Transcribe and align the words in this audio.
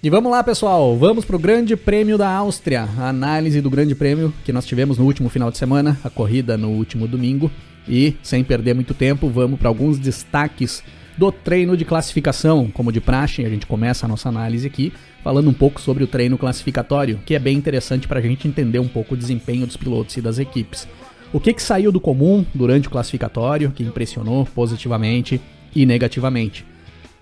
E 0.00 0.08
vamos 0.08 0.30
lá, 0.30 0.44
pessoal, 0.44 0.96
vamos 0.96 1.24
para 1.24 1.34
o 1.34 1.40
Grande 1.40 1.74
Prêmio 1.76 2.16
da 2.16 2.30
Áustria, 2.30 2.88
a 2.96 3.08
análise 3.08 3.60
do 3.60 3.68
Grande 3.68 3.96
Prêmio 3.96 4.32
que 4.44 4.52
nós 4.52 4.64
tivemos 4.64 4.96
no 4.96 5.04
último 5.04 5.28
final 5.28 5.50
de 5.50 5.58
semana, 5.58 5.98
a 6.04 6.08
corrida 6.08 6.56
no 6.56 6.68
último 6.68 7.08
domingo. 7.08 7.50
E, 7.88 8.14
sem 8.22 8.44
perder 8.44 8.76
muito 8.76 8.94
tempo, 8.94 9.28
vamos 9.28 9.58
para 9.58 9.68
alguns 9.68 9.98
destaques 9.98 10.84
do 11.16 11.32
treino 11.32 11.76
de 11.76 11.84
classificação. 11.84 12.70
Como 12.72 12.92
de 12.92 13.00
praxe, 13.00 13.44
a 13.44 13.48
gente 13.48 13.66
começa 13.66 14.06
a 14.06 14.08
nossa 14.08 14.28
análise 14.28 14.68
aqui 14.68 14.92
falando 15.24 15.50
um 15.50 15.52
pouco 15.52 15.80
sobre 15.80 16.04
o 16.04 16.06
treino 16.06 16.38
classificatório, 16.38 17.18
que 17.26 17.34
é 17.34 17.38
bem 17.40 17.56
interessante 17.56 18.06
para 18.06 18.20
a 18.20 18.22
gente 18.22 18.46
entender 18.46 18.78
um 18.78 18.86
pouco 18.86 19.14
o 19.14 19.18
desempenho 19.18 19.66
dos 19.66 19.76
pilotos 19.76 20.16
e 20.16 20.22
das 20.22 20.38
equipes. 20.38 20.86
O 21.32 21.40
que, 21.40 21.52
que 21.52 21.62
saiu 21.62 21.90
do 21.90 21.98
comum 21.98 22.46
durante 22.54 22.86
o 22.86 22.90
classificatório, 22.90 23.72
que 23.72 23.82
impressionou 23.82 24.46
positivamente 24.46 25.40
e 25.74 25.84
negativamente. 25.84 26.64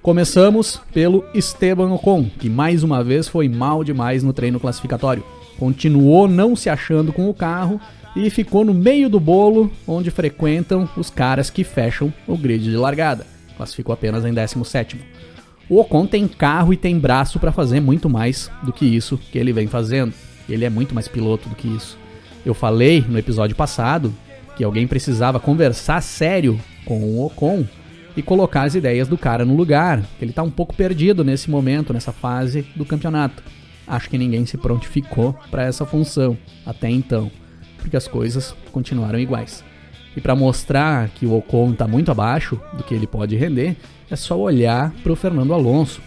Começamos 0.06 0.80
pelo 0.94 1.24
Esteban 1.34 1.92
Ocon, 1.92 2.30
que 2.38 2.48
mais 2.48 2.84
uma 2.84 3.02
vez 3.02 3.26
foi 3.26 3.48
mal 3.48 3.82
demais 3.82 4.22
no 4.22 4.32
treino 4.32 4.60
classificatório. 4.60 5.24
Continuou 5.58 6.28
não 6.28 6.54
se 6.54 6.70
achando 6.70 7.12
com 7.12 7.28
o 7.28 7.34
carro 7.34 7.80
e 8.14 8.30
ficou 8.30 8.64
no 8.64 8.72
meio 8.72 9.10
do 9.10 9.18
bolo 9.18 9.68
onde 9.84 10.12
frequentam 10.12 10.88
os 10.96 11.10
caras 11.10 11.50
que 11.50 11.64
fecham 11.64 12.14
o 12.24 12.36
grid 12.36 12.62
de 12.62 12.76
largada. 12.76 13.26
Classificou 13.56 13.92
apenas 13.92 14.24
em 14.24 14.32
17. 14.32 14.96
O 15.68 15.80
Ocon 15.80 16.06
tem 16.06 16.28
carro 16.28 16.72
e 16.72 16.76
tem 16.76 16.96
braço 16.96 17.40
para 17.40 17.50
fazer 17.50 17.80
muito 17.80 18.08
mais 18.08 18.48
do 18.62 18.72
que 18.72 18.86
isso 18.86 19.18
que 19.32 19.36
ele 19.36 19.52
vem 19.52 19.66
fazendo. 19.66 20.14
Ele 20.48 20.64
é 20.64 20.70
muito 20.70 20.94
mais 20.94 21.08
piloto 21.08 21.48
do 21.48 21.56
que 21.56 21.66
isso. 21.66 21.98
Eu 22.44 22.54
falei 22.54 23.04
no 23.08 23.18
episódio 23.18 23.56
passado 23.56 24.14
que 24.56 24.62
alguém 24.62 24.86
precisava 24.86 25.40
conversar 25.40 26.00
sério 26.00 26.60
com 26.84 27.00
o 27.00 27.26
Ocon 27.26 27.66
e 28.16 28.22
colocar 28.22 28.62
as 28.62 28.74
ideias 28.74 29.06
do 29.06 29.18
cara 29.18 29.44
no 29.44 29.54
lugar. 29.54 30.02
Ele 30.20 30.30
está 30.30 30.42
um 30.42 30.50
pouco 30.50 30.74
perdido 30.74 31.22
nesse 31.22 31.50
momento, 31.50 31.92
nessa 31.92 32.12
fase 32.12 32.66
do 32.74 32.84
campeonato. 32.84 33.42
Acho 33.86 34.08
que 34.08 34.18
ninguém 34.18 34.46
se 34.46 34.56
prontificou 34.56 35.34
para 35.50 35.64
essa 35.64 35.84
função 35.84 36.36
até 36.64 36.90
então, 36.90 37.30
porque 37.78 37.96
as 37.96 38.08
coisas 38.08 38.54
continuaram 38.72 39.18
iguais. 39.18 39.62
E 40.16 40.20
para 40.20 40.34
mostrar 40.34 41.10
que 41.10 41.26
o 41.26 41.36
Ocon 41.36 41.72
está 41.72 41.86
muito 41.86 42.10
abaixo 42.10 42.58
do 42.72 42.82
que 42.82 42.94
ele 42.94 43.06
pode 43.06 43.36
render, 43.36 43.76
é 44.10 44.16
só 44.16 44.38
olhar 44.38 44.90
para 45.02 45.12
o 45.12 45.16
Fernando 45.16 45.52
Alonso. 45.52 46.00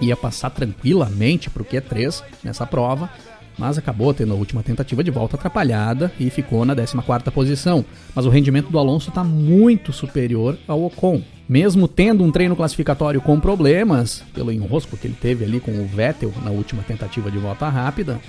Ia 0.00 0.16
passar 0.16 0.50
tranquilamente 0.50 1.50
para 1.50 1.62
o 1.62 1.66
Q3 1.66 2.22
nessa 2.42 2.64
prova, 2.64 3.10
mas 3.58 3.78
acabou 3.78 4.12
tendo 4.12 4.32
a 4.32 4.36
última 4.36 4.62
tentativa 4.62 5.02
de 5.02 5.10
volta 5.10 5.36
atrapalhada 5.36 6.12
e 6.18 6.30
ficou 6.30 6.64
na 6.64 6.74
14ª 6.74 7.30
posição. 7.30 7.84
Mas 8.14 8.26
o 8.26 8.30
rendimento 8.30 8.70
do 8.70 8.78
Alonso 8.78 9.08
está 9.08 9.22
muito 9.22 9.92
superior 9.92 10.58
ao 10.66 10.84
Ocon. 10.84 11.22
Mesmo 11.48 11.86
tendo 11.86 12.24
um 12.24 12.30
treino 12.30 12.56
classificatório 12.56 13.20
com 13.20 13.38
problemas, 13.38 14.24
pelo 14.32 14.52
enrosco 14.52 14.96
que 14.96 15.06
ele 15.06 15.16
teve 15.20 15.44
ali 15.44 15.60
com 15.60 15.72
o 15.72 15.86
Vettel 15.86 16.32
na 16.42 16.50
última 16.50 16.82
tentativa 16.82 17.30
de 17.30 17.38
volta 17.38 17.68
rápida, 17.68 18.20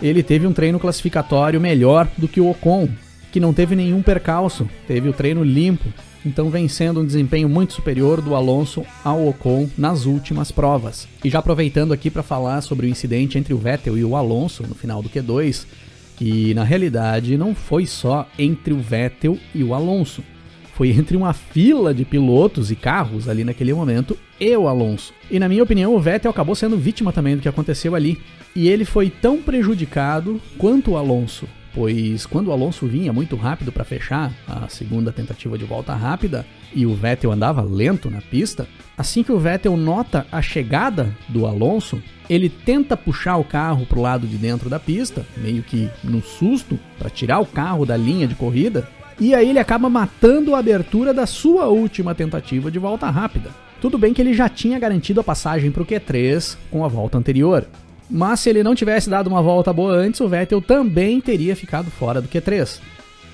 ele 0.00 0.22
teve 0.22 0.46
um 0.46 0.52
treino 0.52 0.78
classificatório 0.78 1.60
melhor 1.60 2.08
do 2.16 2.28
que 2.28 2.40
o 2.40 2.48
Ocon, 2.50 2.88
que 3.32 3.40
não 3.40 3.52
teve 3.52 3.74
nenhum 3.74 4.00
percalço, 4.00 4.68
teve 4.86 5.08
o 5.08 5.12
treino 5.12 5.42
limpo, 5.42 5.92
então 6.24 6.50
vem 6.50 6.68
sendo 6.68 7.00
um 7.00 7.06
desempenho 7.06 7.48
muito 7.48 7.72
superior 7.72 8.20
do 8.20 8.34
Alonso 8.34 8.84
ao 9.04 9.26
Ocon 9.28 9.68
nas 9.76 10.04
últimas 10.04 10.50
provas. 10.50 11.08
E 11.24 11.30
já 11.30 11.38
aproveitando 11.38 11.92
aqui 11.92 12.10
para 12.10 12.22
falar 12.22 12.60
sobre 12.60 12.86
o 12.86 12.90
incidente 12.90 13.38
entre 13.38 13.54
o 13.54 13.58
Vettel 13.58 13.96
e 13.96 14.04
o 14.04 14.16
Alonso 14.16 14.64
no 14.66 14.74
final 14.74 15.02
do 15.02 15.08
Q2, 15.08 15.66
que 16.16 16.52
na 16.54 16.64
realidade 16.64 17.36
não 17.36 17.54
foi 17.54 17.86
só 17.86 18.28
entre 18.38 18.74
o 18.74 18.80
Vettel 18.80 19.38
e 19.54 19.62
o 19.62 19.74
Alonso, 19.74 20.22
foi 20.78 20.90
entre 20.90 21.16
uma 21.16 21.32
fila 21.32 21.92
de 21.92 22.04
pilotos 22.04 22.70
e 22.70 22.76
carros 22.76 23.28
ali 23.28 23.42
naquele 23.42 23.74
momento 23.74 24.16
e 24.38 24.56
o 24.56 24.68
Alonso. 24.68 25.12
E 25.28 25.38
na 25.38 25.48
minha 25.48 25.64
opinião, 25.64 25.92
o 25.92 26.00
Vettel 26.00 26.30
acabou 26.30 26.54
sendo 26.54 26.76
vítima 26.76 27.12
também 27.12 27.34
do 27.34 27.42
que 27.42 27.48
aconteceu 27.48 27.96
ali. 27.96 28.16
E 28.54 28.68
ele 28.68 28.84
foi 28.84 29.10
tão 29.10 29.42
prejudicado 29.42 30.40
quanto 30.56 30.92
o 30.92 30.96
Alonso 30.96 31.48
pois 31.74 32.26
quando 32.26 32.48
o 32.48 32.52
Alonso 32.52 32.86
vinha 32.86 33.12
muito 33.12 33.36
rápido 33.36 33.70
para 33.70 33.84
fechar 33.84 34.32
a 34.46 34.68
segunda 34.68 35.12
tentativa 35.12 35.56
de 35.56 35.64
volta 35.64 35.94
rápida 35.94 36.46
e 36.74 36.86
o 36.86 36.94
Vettel 36.94 37.32
andava 37.32 37.62
lento 37.62 38.10
na 38.10 38.20
pista, 38.20 38.66
assim 38.96 39.22
que 39.22 39.32
o 39.32 39.38
Vettel 39.38 39.76
nota 39.76 40.26
a 40.30 40.42
chegada 40.42 41.14
do 41.28 41.46
Alonso, 41.46 42.02
ele 42.28 42.48
tenta 42.48 42.96
puxar 42.96 43.36
o 43.36 43.44
carro 43.44 43.86
para 43.86 43.98
o 43.98 44.02
lado 44.02 44.26
de 44.26 44.36
dentro 44.36 44.68
da 44.68 44.78
pista, 44.78 45.24
meio 45.36 45.62
que 45.62 45.88
no 46.04 46.22
susto, 46.22 46.78
para 46.98 47.10
tirar 47.10 47.38
o 47.38 47.46
carro 47.46 47.86
da 47.86 47.96
linha 47.96 48.26
de 48.26 48.34
corrida, 48.34 48.88
e 49.20 49.34
aí 49.34 49.50
ele 49.50 49.58
acaba 49.58 49.88
matando 49.88 50.54
a 50.54 50.58
abertura 50.58 51.12
da 51.12 51.26
sua 51.26 51.66
última 51.66 52.14
tentativa 52.14 52.70
de 52.70 52.78
volta 52.78 53.10
rápida. 53.10 53.50
Tudo 53.80 53.96
bem 53.96 54.12
que 54.12 54.20
ele 54.20 54.34
já 54.34 54.48
tinha 54.48 54.78
garantido 54.78 55.20
a 55.20 55.24
passagem 55.24 55.70
para 55.70 55.82
o 55.82 55.86
Q3 55.86 56.56
com 56.70 56.84
a 56.84 56.88
volta 56.88 57.16
anterior, 57.16 57.64
mas 58.10 58.40
se 58.40 58.50
ele 58.50 58.62
não 58.62 58.74
tivesse 58.74 59.10
dado 59.10 59.26
uma 59.26 59.42
volta 59.42 59.72
boa 59.72 59.92
antes, 59.92 60.20
o 60.20 60.28
Vettel 60.28 60.60
também 60.60 61.20
teria 61.20 61.54
ficado 61.54 61.90
fora 61.90 62.20
do 62.20 62.28
Q3. 62.28 62.80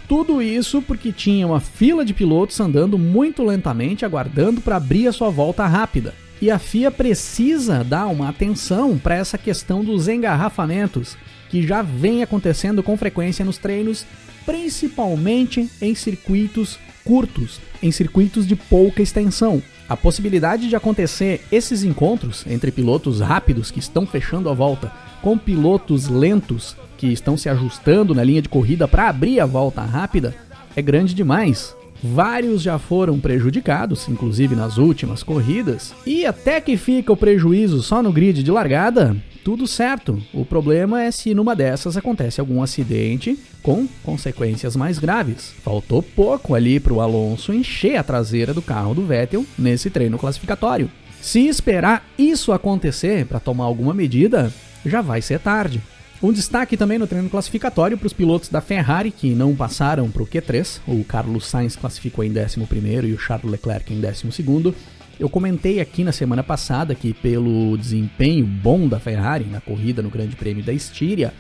Tudo 0.08 0.42
isso 0.42 0.82
porque 0.82 1.12
tinha 1.12 1.46
uma 1.46 1.60
fila 1.60 2.04
de 2.04 2.12
pilotos 2.12 2.60
andando 2.60 2.98
muito 2.98 3.42
lentamente, 3.42 4.04
aguardando 4.04 4.60
para 4.60 4.76
abrir 4.76 5.08
a 5.08 5.12
sua 5.12 5.30
volta 5.30 5.66
rápida. 5.66 6.14
E 6.42 6.50
a 6.50 6.58
FIA 6.58 6.90
precisa 6.90 7.82
dar 7.82 8.06
uma 8.06 8.28
atenção 8.28 8.98
para 8.98 9.14
essa 9.14 9.38
questão 9.38 9.82
dos 9.82 10.08
engarrafamentos, 10.08 11.16
que 11.48 11.66
já 11.66 11.80
vem 11.80 12.22
acontecendo 12.22 12.82
com 12.82 12.96
frequência 12.96 13.44
nos 13.44 13.56
treinos, 13.56 14.04
principalmente 14.44 15.70
em 15.80 15.94
circuitos 15.94 16.78
curtos, 17.04 17.60
em 17.82 17.90
circuitos 17.90 18.46
de 18.46 18.56
pouca 18.56 19.00
extensão. 19.00 19.62
A 19.88 19.96
possibilidade 19.96 20.68
de 20.68 20.76
acontecer 20.76 21.44
esses 21.52 21.84
encontros 21.84 22.44
entre 22.46 22.72
pilotos 22.72 23.20
rápidos 23.20 23.70
que 23.70 23.78
estão 23.78 24.06
fechando 24.06 24.48
a 24.48 24.54
volta 24.54 24.90
com 25.20 25.36
pilotos 25.36 26.08
lentos 26.08 26.76
que 26.96 27.08
estão 27.08 27.36
se 27.36 27.48
ajustando 27.48 28.14
na 28.14 28.24
linha 28.24 28.40
de 28.40 28.48
corrida 28.48 28.88
para 28.88 29.08
abrir 29.08 29.40
a 29.40 29.46
volta 29.46 29.82
rápida 29.82 30.34
é 30.76 30.82
grande 30.82 31.14
demais. 31.14 31.76
Vários 32.02 32.60
já 32.62 32.78
foram 32.78 33.18
prejudicados, 33.18 34.08
inclusive 34.08 34.54
nas 34.54 34.76
últimas 34.76 35.22
corridas, 35.22 35.94
e 36.04 36.26
até 36.26 36.60
que 36.60 36.76
fica 36.76 37.12
o 37.12 37.16
prejuízo 37.16 37.82
só 37.82 38.02
no 38.02 38.12
grid 38.12 38.42
de 38.42 38.50
largada, 38.50 39.16
tudo 39.44 39.66
certo. 39.66 40.20
O 40.32 40.44
problema 40.44 41.02
é 41.02 41.10
se 41.10 41.34
numa 41.34 41.54
dessas 41.54 41.96
acontece 41.98 42.40
algum 42.40 42.62
acidente 42.62 43.38
com 43.62 43.86
consequências 44.02 44.74
mais 44.74 44.98
graves. 44.98 45.52
Faltou 45.62 46.02
pouco 46.02 46.54
ali 46.54 46.80
para 46.80 46.94
o 46.94 47.00
Alonso 47.00 47.52
encher 47.52 47.96
a 47.96 48.02
traseira 48.02 48.54
do 48.54 48.62
carro 48.62 48.94
do 48.94 49.04
Vettel 49.04 49.44
nesse 49.58 49.90
treino 49.90 50.18
classificatório. 50.18 50.90
Se 51.20 51.46
esperar 51.46 52.08
isso 52.18 52.52
acontecer 52.52 53.26
para 53.26 53.38
tomar 53.38 53.64
alguma 53.64 53.92
medida, 53.92 54.52
já 54.84 55.02
vai 55.02 55.20
ser 55.20 55.38
tarde. 55.38 55.80
Um 56.22 56.32
destaque 56.32 56.74
também 56.74 56.98
no 56.98 57.06
treino 57.06 57.28
classificatório 57.28 57.98
para 57.98 58.06
os 58.06 58.12
pilotos 58.14 58.48
da 58.48 58.62
Ferrari 58.62 59.10
que 59.10 59.34
não 59.34 59.54
passaram 59.54 60.10
para 60.10 60.22
o 60.22 60.26
Q3. 60.26 60.80
O 60.86 61.04
Carlos 61.04 61.46
Sainz 61.46 61.76
classificou 61.76 62.24
em 62.24 62.30
11 62.30 62.60
e 63.06 63.12
o 63.12 63.18
Charles 63.18 63.50
Leclerc 63.50 63.92
em 63.92 64.00
12. 64.00 64.74
Eu 65.18 65.28
comentei 65.28 65.80
aqui 65.80 66.02
na 66.02 66.10
semana 66.10 66.42
passada 66.42 66.94
que, 66.94 67.12
pelo 67.12 67.76
desempenho 67.76 68.44
bom 68.44 68.88
da 68.88 68.98
Ferrari 68.98 69.44
na 69.44 69.60
corrida 69.60 70.02
no 70.02 70.10
Grande 70.10 70.34
Prêmio 70.34 70.64
da 70.64 70.72
Estíria, 70.72 71.32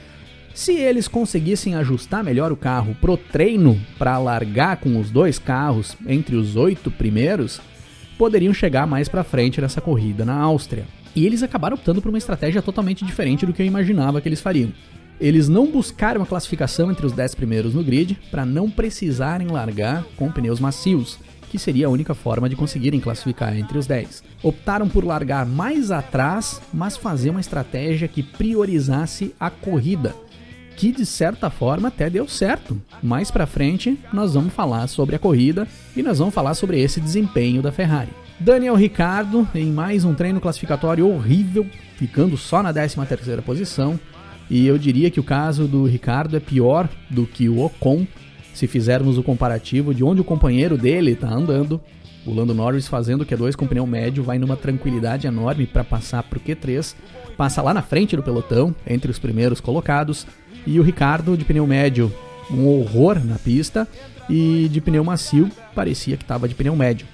se 0.54 0.74
eles 0.74 1.08
conseguissem 1.08 1.74
ajustar 1.74 2.22
melhor 2.22 2.52
o 2.52 2.56
carro 2.56 2.96
pro 3.00 3.16
treino 3.16 3.80
para 3.98 4.16
largar 4.18 4.76
com 4.76 5.00
os 5.00 5.10
dois 5.10 5.40
carros 5.40 5.96
entre 6.06 6.36
os 6.36 6.54
oito 6.54 6.88
primeiros, 6.88 7.60
poderiam 8.16 8.54
chegar 8.54 8.86
mais 8.86 9.08
para 9.08 9.24
frente 9.24 9.60
nessa 9.60 9.80
corrida 9.80 10.24
na 10.24 10.36
Áustria. 10.36 10.86
E 11.16 11.26
eles 11.26 11.42
acabaram 11.42 11.74
optando 11.74 12.00
por 12.00 12.10
uma 12.10 12.18
estratégia 12.18 12.62
totalmente 12.62 13.04
diferente 13.04 13.44
do 13.44 13.52
que 13.52 13.60
eu 13.60 13.66
imaginava 13.66 14.20
que 14.20 14.28
eles 14.28 14.40
fariam. 14.40 14.72
Eles 15.20 15.48
não 15.48 15.66
buscaram 15.66 16.22
a 16.22 16.26
classificação 16.26 16.90
entre 16.90 17.06
os 17.06 17.12
10 17.12 17.34
primeiros 17.34 17.74
no 17.74 17.82
grid 17.82 18.16
para 18.30 18.46
não 18.46 18.70
precisarem 18.70 19.48
largar 19.48 20.04
com 20.16 20.30
pneus 20.30 20.60
macios 20.60 21.18
que 21.54 21.58
seria 21.60 21.86
a 21.86 21.90
única 21.90 22.16
forma 22.16 22.48
de 22.48 22.56
conseguirem 22.56 22.98
classificar 22.98 23.56
entre 23.56 23.78
os 23.78 23.86
10. 23.86 24.24
Optaram 24.42 24.88
por 24.88 25.04
largar 25.04 25.46
mais 25.46 25.92
atrás, 25.92 26.60
mas 26.72 26.96
fazer 26.96 27.30
uma 27.30 27.38
estratégia 27.38 28.08
que 28.08 28.24
priorizasse 28.24 29.32
a 29.38 29.48
corrida, 29.50 30.16
que 30.76 30.90
de 30.90 31.06
certa 31.06 31.48
forma 31.50 31.86
até 31.86 32.10
deu 32.10 32.26
certo. 32.26 32.76
Mais 33.00 33.30
para 33.30 33.46
frente 33.46 33.96
nós 34.12 34.34
vamos 34.34 34.52
falar 34.52 34.88
sobre 34.88 35.14
a 35.14 35.18
corrida 35.20 35.64
e 35.96 36.02
nós 36.02 36.18
vamos 36.18 36.34
falar 36.34 36.56
sobre 36.56 36.80
esse 36.80 37.00
desempenho 37.00 37.62
da 37.62 37.70
Ferrari. 37.70 38.10
Daniel 38.40 38.74
Ricardo 38.74 39.46
em 39.54 39.70
mais 39.70 40.04
um 40.04 40.12
treino 40.12 40.40
classificatório 40.40 41.08
horrível, 41.08 41.64
ficando 41.94 42.36
só 42.36 42.64
na 42.64 42.74
13ª 42.74 43.42
posição, 43.42 43.96
e 44.50 44.66
eu 44.66 44.76
diria 44.76 45.08
que 45.08 45.20
o 45.20 45.24
caso 45.24 45.68
do 45.68 45.84
Ricardo 45.84 46.36
é 46.36 46.40
pior 46.40 46.88
do 47.08 47.24
que 47.24 47.48
o 47.48 47.60
Ocon, 47.60 48.08
se 48.54 48.66
fizermos 48.66 49.18
o 49.18 49.22
comparativo 49.22 49.92
de 49.92 50.02
onde 50.02 50.20
o 50.20 50.24
companheiro 50.24 50.78
dele 50.78 51.10
está 51.10 51.28
andando, 51.28 51.80
o 52.24 52.32
Lando 52.32 52.54
Norris 52.54 52.88
fazendo 52.88 53.22
o 53.22 53.26
Q2 53.26 53.54
com 53.54 53.66
pneu 53.66 53.86
médio 53.86 54.22
vai 54.22 54.38
numa 54.38 54.56
tranquilidade 54.56 55.26
enorme 55.26 55.66
para 55.66 55.84
passar 55.84 56.22
para 56.22 56.38
o 56.38 56.40
Q3, 56.40 56.94
passa 57.36 57.60
lá 57.60 57.74
na 57.74 57.82
frente 57.82 58.16
do 58.16 58.22
pelotão, 58.22 58.74
entre 58.86 59.10
os 59.10 59.18
primeiros 59.18 59.60
colocados, 59.60 60.26
e 60.66 60.80
o 60.80 60.82
Ricardo 60.82 61.36
de 61.36 61.44
pneu 61.44 61.66
médio, 61.66 62.10
um 62.50 62.66
horror 62.66 63.22
na 63.22 63.38
pista, 63.38 63.86
e 64.30 64.68
de 64.70 64.80
pneu 64.80 65.04
macio 65.04 65.50
parecia 65.74 66.16
que 66.16 66.24
estava 66.24 66.48
de 66.48 66.54
pneu 66.54 66.74
médio. 66.74 67.06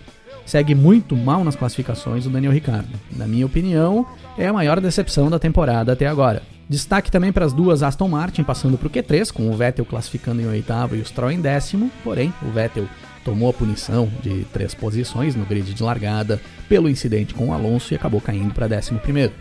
Segue 0.47 0.75
muito 0.75 1.17
mal 1.17 1.43
nas 1.43 1.57
classificações 1.57 2.27
o 2.27 2.31
Daniel 2.31 2.53
Ricardo. 2.53 2.89
Na 3.17 3.27
minha 3.27 3.47
opinião, 3.47 4.07
é 4.39 4.47
a 4.47 4.53
maior 4.53 4.81
decepção 4.81 5.31
da 5.31 5.39
temporada 5.39 5.93
até 5.93 6.07
agora. 6.07 6.43
Destaque 6.71 7.11
também 7.11 7.33
para 7.33 7.45
as 7.45 7.53
duas 7.53 7.83
Aston 7.83 8.07
Martin 8.07 8.45
passando 8.45 8.79
para 8.79 8.87
o 8.87 8.91
Q3, 8.91 9.33
com 9.33 9.51
o 9.51 9.57
Vettel 9.57 9.85
classificando 9.85 10.41
em 10.41 10.47
oitavo 10.47 10.95
e 10.95 11.01
o 11.01 11.05
Stroll 11.05 11.33
em 11.33 11.41
décimo, 11.41 11.91
porém 12.05 12.33
o 12.43 12.53
Vettel 12.53 12.87
tomou 13.25 13.51
a 13.51 13.53
punição 13.53 14.09
de 14.23 14.45
três 14.53 14.73
posições 14.73 15.35
no 15.35 15.45
grid 15.45 15.75
de 15.75 15.83
largada 15.83 16.41
pelo 16.69 16.89
incidente 16.89 17.35
com 17.35 17.49
o 17.49 17.53
Alonso 17.53 17.93
e 17.93 17.97
acabou 17.97 18.21
caindo 18.21 18.55
para 18.55 18.69
décimo 18.69 19.01
primeiro. 19.01 19.33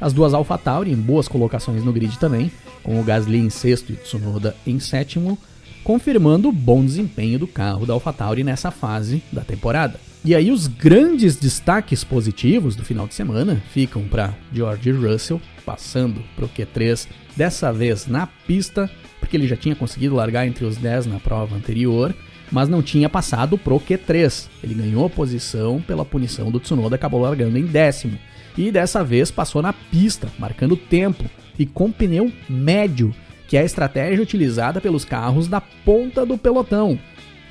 As 0.00 0.12
duas 0.12 0.32
AlphaTauri 0.32 0.92
em 0.92 0.96
boas 0.96 1.26
colocações 1.26 1.82
no 1.82 1.92
grid 1.92 2.20
também, 2.20 2.52
com 2.84 3.00
o 3.00 3.02
Gasly 3.02 3.38
em 3.38 3.50
sexto 3.50 3.92
e 3.92 3.96
Tsunoda 3.96 4.54
em 4.64 4.78
sétimo, 4.78 5.36
confirmando 5.82 6.50
o 6.50 6.52
bom 6.52 6.84
desempenho 6.84 7.36
do 7.36 7.48
carro 7.48 7.84
da 7.84 7.94
AlphaTauri 7.94 8.44
nessa 8.44 8.70
fase 8.70 9.24
da 9.32 9.40
temporada. 9.40 9.98
E 10.26 10.34
aí 10.34 10.50
os 10.50 10.66
grandes 10.66 11.36
destaques 11.36 12.02
positivos 12.02 12.74
do 12.74 12.84
final 12.84 13.06
de 13.06 13.14
semana 13.14 13.62
ficam 13.72 14.02
para 14.08 14.34
George 14.52 14.90
Russell 14.90 15.40
passando 15.64 16.20
para 16.34 16.44
o 16.44 16.48
Q3, 16.48 17.06
dessa 17.36 17.72
vez 17.72 18.08
na 18.08 18.26
pista, 18.26 18.90
porque 19.20 19.36
ele 19.36 19.46
já 19.46 19.56
tinha 19.56 19.76
conseguido 19.76 20.16
largar 20.16 20.44
entre 20.44 20.64
os 20.64 20.76
10 20.78 21.06
na 21.06 21.20
prova 21.20 21.54
anterior, 21.54 22.12
mas 22.50 22.68
não 22.68 22.82
tinha 22.82 23.08
passado 23.08 23.56
pro 23.56 23.78
Q3. 23.78 24.48
Ele 24.64 24.74
ganhou 24.74 25.08
posição 25.08 25.80
pela 25.80 26.04
punição 26.04 26.50
do 26.50 26.58
Tsunoda, 26.58 26.96
acabou 26.96 27.20
largando 27.20 27.56
em 27.56 27.64
décimo. 27.64 28.18
E 28.58 28.72
dessa 28.72 29.04
vez 29.04 29.30
passou 29.30 29.62
na 29.62 29.72
pista, 29.72 30.28
marcando 30.40 30.76
tempo 30.76 31.24
e 31.56 31.64
com 31.64 31.92
pneu 31.92 32.32
médio, 32.48 33.14
que 33.46 33.56
é 33.56 33.60
a 33.60 33.64
estratégia 33.64 34.24
utilizada 34.24 34.80
pelos 34.80 35.04
carros 35.04 35.46
da 35.46 35.60
ponta 35.60 36.26
do 36.26 36.36
pelotão 36.36 36.98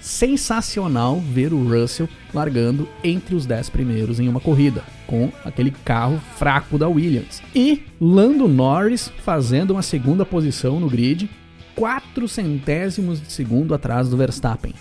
sensacional 0.06 1.20
ver 1.20 1.52
o 1.52 1.68
Russell 1.68 2.08
largando 2.32 2.88
entre 3.04 3.34
os 3.34 3.48
10 3.48 3.72
primeiros 3.72 4.20
em 4.20 4.30
uma 4.30 4.40
corrida, 4.40 4.84
com 5.08 5.32
aquele 5.44 5.72
carro 5.72 6.22
fraco 6.38 6.78
da 6.78 6.88
Williams. 6.88 7.42
E 7.56 7.82
Lando 8.00 8.48
Norris 8.48 9.12
fazendo 9.24 9.72
uma 9.72 9.82
segunda 9.82 10.24
posição 10.24 10.80
no 10.80 10.88
grid, 10.88 11.28
4 11.76 12.28
centésimos 12.28 13.20
de 13.20 13.32
segundo 13.32 13.74
atrás 13.74 14.08
do 14.08 14.16
Verstappen. 14.16 14.74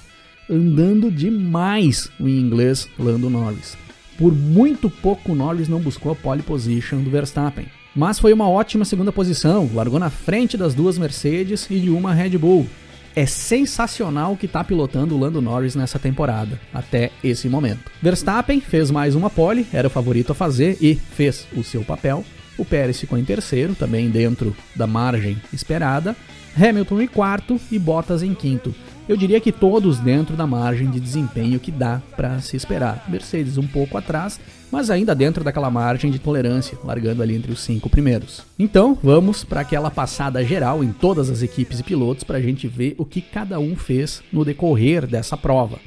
Andando 0.49 1.11
demais 1.11 2.11
o 2.21 2.29
inglês 2.29 2.87
Lando 2.99 3.31
Norris. 3.31 3.79
Por 4.19 4.35
muito 4.35 4.91
pouco 4.91 5.35
Norris 5.35 5.69
não 5.69 5.81
buscou 5.81 6.13
a 6.13 6.15
pole 6.15 6.43
position 6.43 6.99
do 6.99 7.09
Verstappen. 7.09 7.67
Mas 7.97 8.19
foi 8.19 8.33
uma 8.33 8.49
ótima 8.49 8.85
segunda 8.85 9.11
posição, 9.11 9.71
largou 9.73 9.99
na 9.99 10.11
frente 10.11 10.57
das 10.57 10.75
duas 10.75 10.99
Mercedes 10.99 11.67
e 11.71 11.81
de 11.81 11.89
uma 11.89 12.13
Red 12.13 12.37
Bull 12.37 12.67
é 13.15 13.27
sensacional 13.27 14.33
o 14.33 14.37
que 14.37 14.47
está 14.47 14.65
pilotando 14.65 15.15
o 15.15 15.19
Lando 15.19 15.41
Norris 15.41 15.75
nessa 15.75 15.99
temporada, 15.99 16.61
até 16.73 17.11
esse 17.23 17.49
momento. 17.49 17.91
Verstappen 18.03 18.61
fez 18.61 18.91
mais 18.91 19.15
uma 19.15 19.31
pole, 19.31 19.67
era 19.73 19.89
o 19.89 19.91
favorito 19.91 20.33
a 20.33 20.35
fazer 20.35 20.77
e 20.81 20.95
fez 20.95 21.47
o 21.57 21.63
seu 21.63 21.83
papel. 21.83 22.25
O 22.57 22.65
Pérez 22.65 23.01
ficou 23.01 23.19
em 23.19 23.25
terceiro, 23.25 23.75
também 23.75 24.09
dentro 24.09 24.57
da 24.77 24.87
margem 24.87 25.41
esperada. 25.53 26.17
Hamilton 26.57 27.01
em 27.03 27.09
quarto 27.09 27.61
e 27.71 27.79
Bottas 27.79 28.23
em 28.23 28.33
quinto. 28.33 28.75
Eu 29.09 29.17
diria 29.17 29.41
que 29.41 29.53
todos 29.53 29.99
dentro 29.99 30.37
da 30.37 30.47
margem 30.47 30.89
de 30.89 31.01
desempenho 31.01 31.61
que 31.61 31.71
dá 31.71 32.01
para 32.17 32.41
se 32.41 32.57
esperar. 32.57 33.05
Mercedes 33.09 33.59
um 33.59 33.67
pouco 33.67 33.99
atrás, 33.99 34.41
mas 34.75 34.91
ainda 34.91 35.15
dentro 35.15 35.45
daquela 35.45 35.71
margem 35.71 36.11
de 36.11 36.19
tolerância, 36.19 36.77
largando 36.83 37.23
ali 37.23 37.37
entre 37.37 37.53
os 37.53 37.61
cinco 37.61 37.89
primeiros. 37.89 38.43
Então, 38.59 38.99
vamos 39.01 39.45
para 39.45 39.61
aquela 39.61 39.89
passada 39.89 40.45
geral 40.45 40.83
em 40.83 40.91
todas 40.91 41.31
as 41.31 41.43
equipes 41.43 41.79
e 41.79 41.85
pilotos 41.85 42.25
para 42.25 42.39
a 42.39 42.41
gente 42.41 42.67
ver 42.67 42.97
o 42.99 43.05
que 43.05 43.21
cada 43.21 43.61
um 43.61 43.77
fez 43.77 44.21
no 44.33 44.45
decorrer 44.45 45.07
dessa 45.07 45.37
prova. 45.37 45.79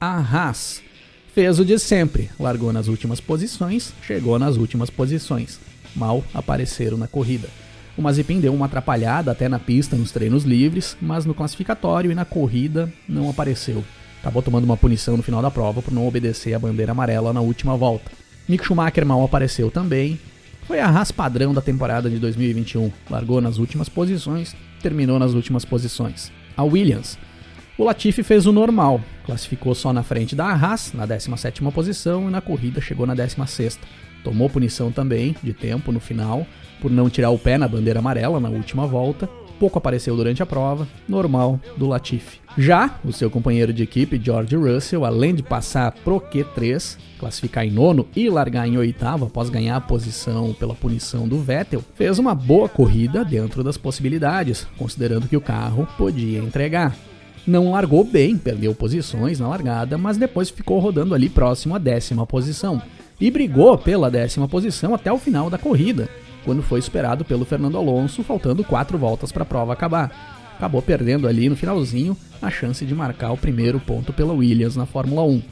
A 0.00 0.18
Haas 0.18 0.82
fez 1.32 1.60
o 1.60 1.64
de 1.64 1.78
sempre, 1.78 2.30
largou 2.36 2.72
nas 2.72 2.88
últimas 2.88 3.20
posições, 3.20 3.94
chegou 4.04 4.36
nas 4.40 4.56
últimas 4.56 4.90
posições. 4.90 5.60
Mal 5.94 6.24
apareceram 6.34 6.98
na 6.98 7.06
corrida. 7.06 7.48
O 7.96 8.02
Mazepin 8.02 8.40
deu 8.40 8.52
uma 8.52 8.66
atrapalhada 8.66 9.30
até 9.30 9.48
na 9.48 9.60
pista 9.60 9.94
nos 9.94 10.10
treinos 10.10 10.42
livres, 10.42 10.96
mas 11.00 11.24
no 11.24 11.32
classificatório 11.32 12.10
e 12.10 12.14
na 12.16 12.24
corrida 12.24 12.92
não 13.08 13.30
apareceu. 13.30 13.84
Acabou 14.20 14.42
tomando 14.42 14.64
uma 14.64 14.76
punição 14.76 15.16
no 15.16 15.22
final 15.22 15.40
da 15.40 15.50
prova 15.50 15.80
por 15.80 15.94
não 15.94 16.08
obedecer 16.08 16.54
a 16.54 16.58
bandeira 16.58 16.90
amarela 16.90 17.32
na 17.32 17.40
última 17.40 17.76
volta. 17.76 18.21
Mick 18.48 18.64
Schumacher 18.64 19.06
mal 19.06 19.24
apareceu 19.24 19.70
também. 19.70 20.18
Foi 20.66 20.80
a 20.80 20.88
Haas 20.88 21.10
padrão 21.10 21.52
da 21.52 21.60
temporada 21.60 22.08
de 22.08 22.18
2021. 22.18 22.90
Largou 23.10 23.40
nas 23.40 23.58
últimas 23.58 23.88
posições, 23.88 24.54
terminou 24.80 25.18
nas 25.18 25.32
últimas 25.32 25.64
posições. 25.64 26.32
A 26.56 26.62
Williams. 26.62 27.18
O 27.78 27.84
Latifi 27.84 28.22
fez 28.22 28.46
o 28.46 28.52
normal, 28.52 29.00
classificou 29.24 29.74
só 29.74 29.92
na 29.92 30.02
frente 30.02 30.36
da 30.36 30.46
Haas, 30.46 30.92
na 30.92 31.06
17ª 31.06 31.72
posição, 31.72 32.28
e 32.28 32.30
na 32.30 32.40
corrida 32.40 32.80
chegou 32.80 33.06
na 33.06 33.16
16ª. 33.16 33.78
Tomou 34.22 34.48
punição 34.48 34.92
também, 34.92 35.34
de 35.42 35.52
tempo, 35.52 35.90
no 35.90 35.98
final, 35.98 36.46
por 36.80 36.90
não 36.90 37.10
tirar 37.10 37.30
o 37.30 37.38
pé 37.38 37.58
na 37.58 37.66
bandeira 37.66 37.98
amarela 37.98 38.38
na 38.38 38.50
última 38.50 38.86
volta. 38.86 39.28
Pouco 39.62 39.78
apareceu 39.78 40.16
durante 40.16 40.42
a 40.42 40.46
prova, 40.46 40.88
normal 41.08 41.60
do 41.76 41.86
Latifi. 41.86 42.40
Já 42.58 42.98
o 43.04 43.12
seu 43.12 43.30
companheiro 43.30 43.72
de 43.72 43.84
equipe, 43.84 44.20
George 44.20 44.56
Russell, 44.56 45.04
além 45.04 45.36
de 45.36 45.42
passar 45.44 45.92
pro 46.02 46.20
Q3, 46.20 46.98
classificar 47.16 47.64
em 47.64 47.70
nono 47.70 48.08
e 48.16 48.28
largar 48.28 48.66
em 48.66 48.76
oitavo 48.76 49.26
após 49.26 49.48
ganhar 49.50 49.76
a 49.76 49.80
posição 49.80 50.52
pela 50.52 50.74
punição 50.74 51.28
do 51.28 51.38
Vettel, 51.38 51.80
fez 51.94 52.18
uma 52.18 52.34
boa 52.34 52.68
corrida 52.68 53.24
dentro 53.24 53.62
das 53.62 53.76
possibilidades, 53.76 54.66
considerando 54.76 55.28
que 55.28 55.36
o 55.36 55.40
carro 55.40 55.86
podia 55.96 56.40
entregar. 56.40 56.96
Não 57.46 57.70
largou 57.70 58.02
bem, 58.02 58.36
perdeu 58.36 58.74
posições 58.74 59.38
na 59.38 59.46
largada, 59.46 59.96
mas 59.96 60.16
depois 60.16 60.50
ficou 60.50 60.80
rodando 60.80 61.14
ali 61.14 61.28
próximo 61.28 61.76
à 61.76 61.78
décima 61.78 62.26
posição 62.26 62.82
e 63.20 63.30
brigou 63.30 63.78
pela 63.78 64.10
décima 64.10 64.48
posição 64.48 64.92
até 64.92 65.12
o 65.12 65.18
final 65.18 65.48
da 65.48 65.56
corrida, 65.56 66.08
quando 66.44 66.62
foi 66.62 66.80
superado 66.80 67.24
pelo 67.24 67.44
Fernando 67.44 67.76
Alonso, 67.76 68.22
faltando 68.22 68.64
quatro 68.64 68.98
voltas 68.98 69.32
para 69.32 69.42
a 69.42 69.46
prova 69.46 69.72
acabar. 69.72 70.54
Acabou 70.56 70.82
perdendo 70.82 71.26
ali 71.26 71.48
no 71.48 71.56
finalzinho 71.56 72.16
a 72.40 72.50
chance 72.50 72.84
de 72.84 72.94
marcar 72.94 73.32
o 73.32 73.36
primeiro 73.36 73.80
ponto 73.80 74.12
pela 74.12 74.32
Williams 74.32 74.76
na 74.76 74.86
Fórmula 74.86 75.24
1. 75.24 75.42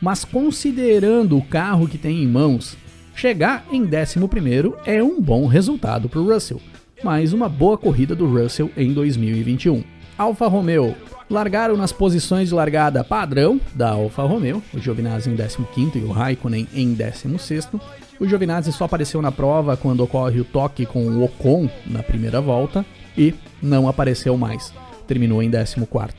Mas 0.00 0.24
considerando 0.24 1.36
o 1.36 1.44
carro 1.44 1.88
que 1.88 1.98
tem 1.98 2.22
em 2.22 2.26
mãos, 2.26 2.76
chegar 3.14 3.64
em 3.72 3.82
11 3.82 4.74
é 4.84 5.02
um 5.02 5.20
bom 5.20 5.46
resultado 5.46 6.08
para 6.08 6.20
o 6.20 6.32
Russell. 6.32 6.60
Mais 7.02 7.32
uma 7.32 7.48
boa 7.48 7.76
corrida 7.76 8.14
do 8.14 8.26
Russell 8.26 8.70
em 8.76 8.92
2021. 8.92 9.82
Alfa 10.16 10.46
Romeo 10.46 10.94
largaram 11.28 11.76
nas 11.76 11.92
posições 11.92 12.48
de 12.48 12.54
largada 12.54 13.02
padrão 13.02 13.60
da 13.74 13.90
Alfa 13.90 14.22
Romeo, 14.22 14.62
o 14.72 14.78
Giovinazzi 14.78 15.30
em 15.30 15.34
15 15.34 15.98
e 15.98 16.02
o 16.02 16.12
Raikkonen 16.12 16.68
em 16.72 16.94
16 16.94 17.68
o 18.18 18.26
Giovinazzi 18.26 18.72
só 18.72 18.84
apareceu 18.84 19.20
na 19.20 19.32
prova 19.32 19.76
quando 19.76 20.02
ocorre 20.02 20.40
o 20.40 20.44
toque 20.44 20.86
com 20.86 21.06
o 21.06 21.24
Ocon 21.24 21.68
na 21.86 22.02
primeira 22.02 22.40
volta 22.40 22.84
e 23.16 23.34
não 23.62 23.88
apareceu 23.88 24.36
mais. 24.36 24.72
Terminou 25.06 25.42
em 25.42 25.50
14. 25.50 26.14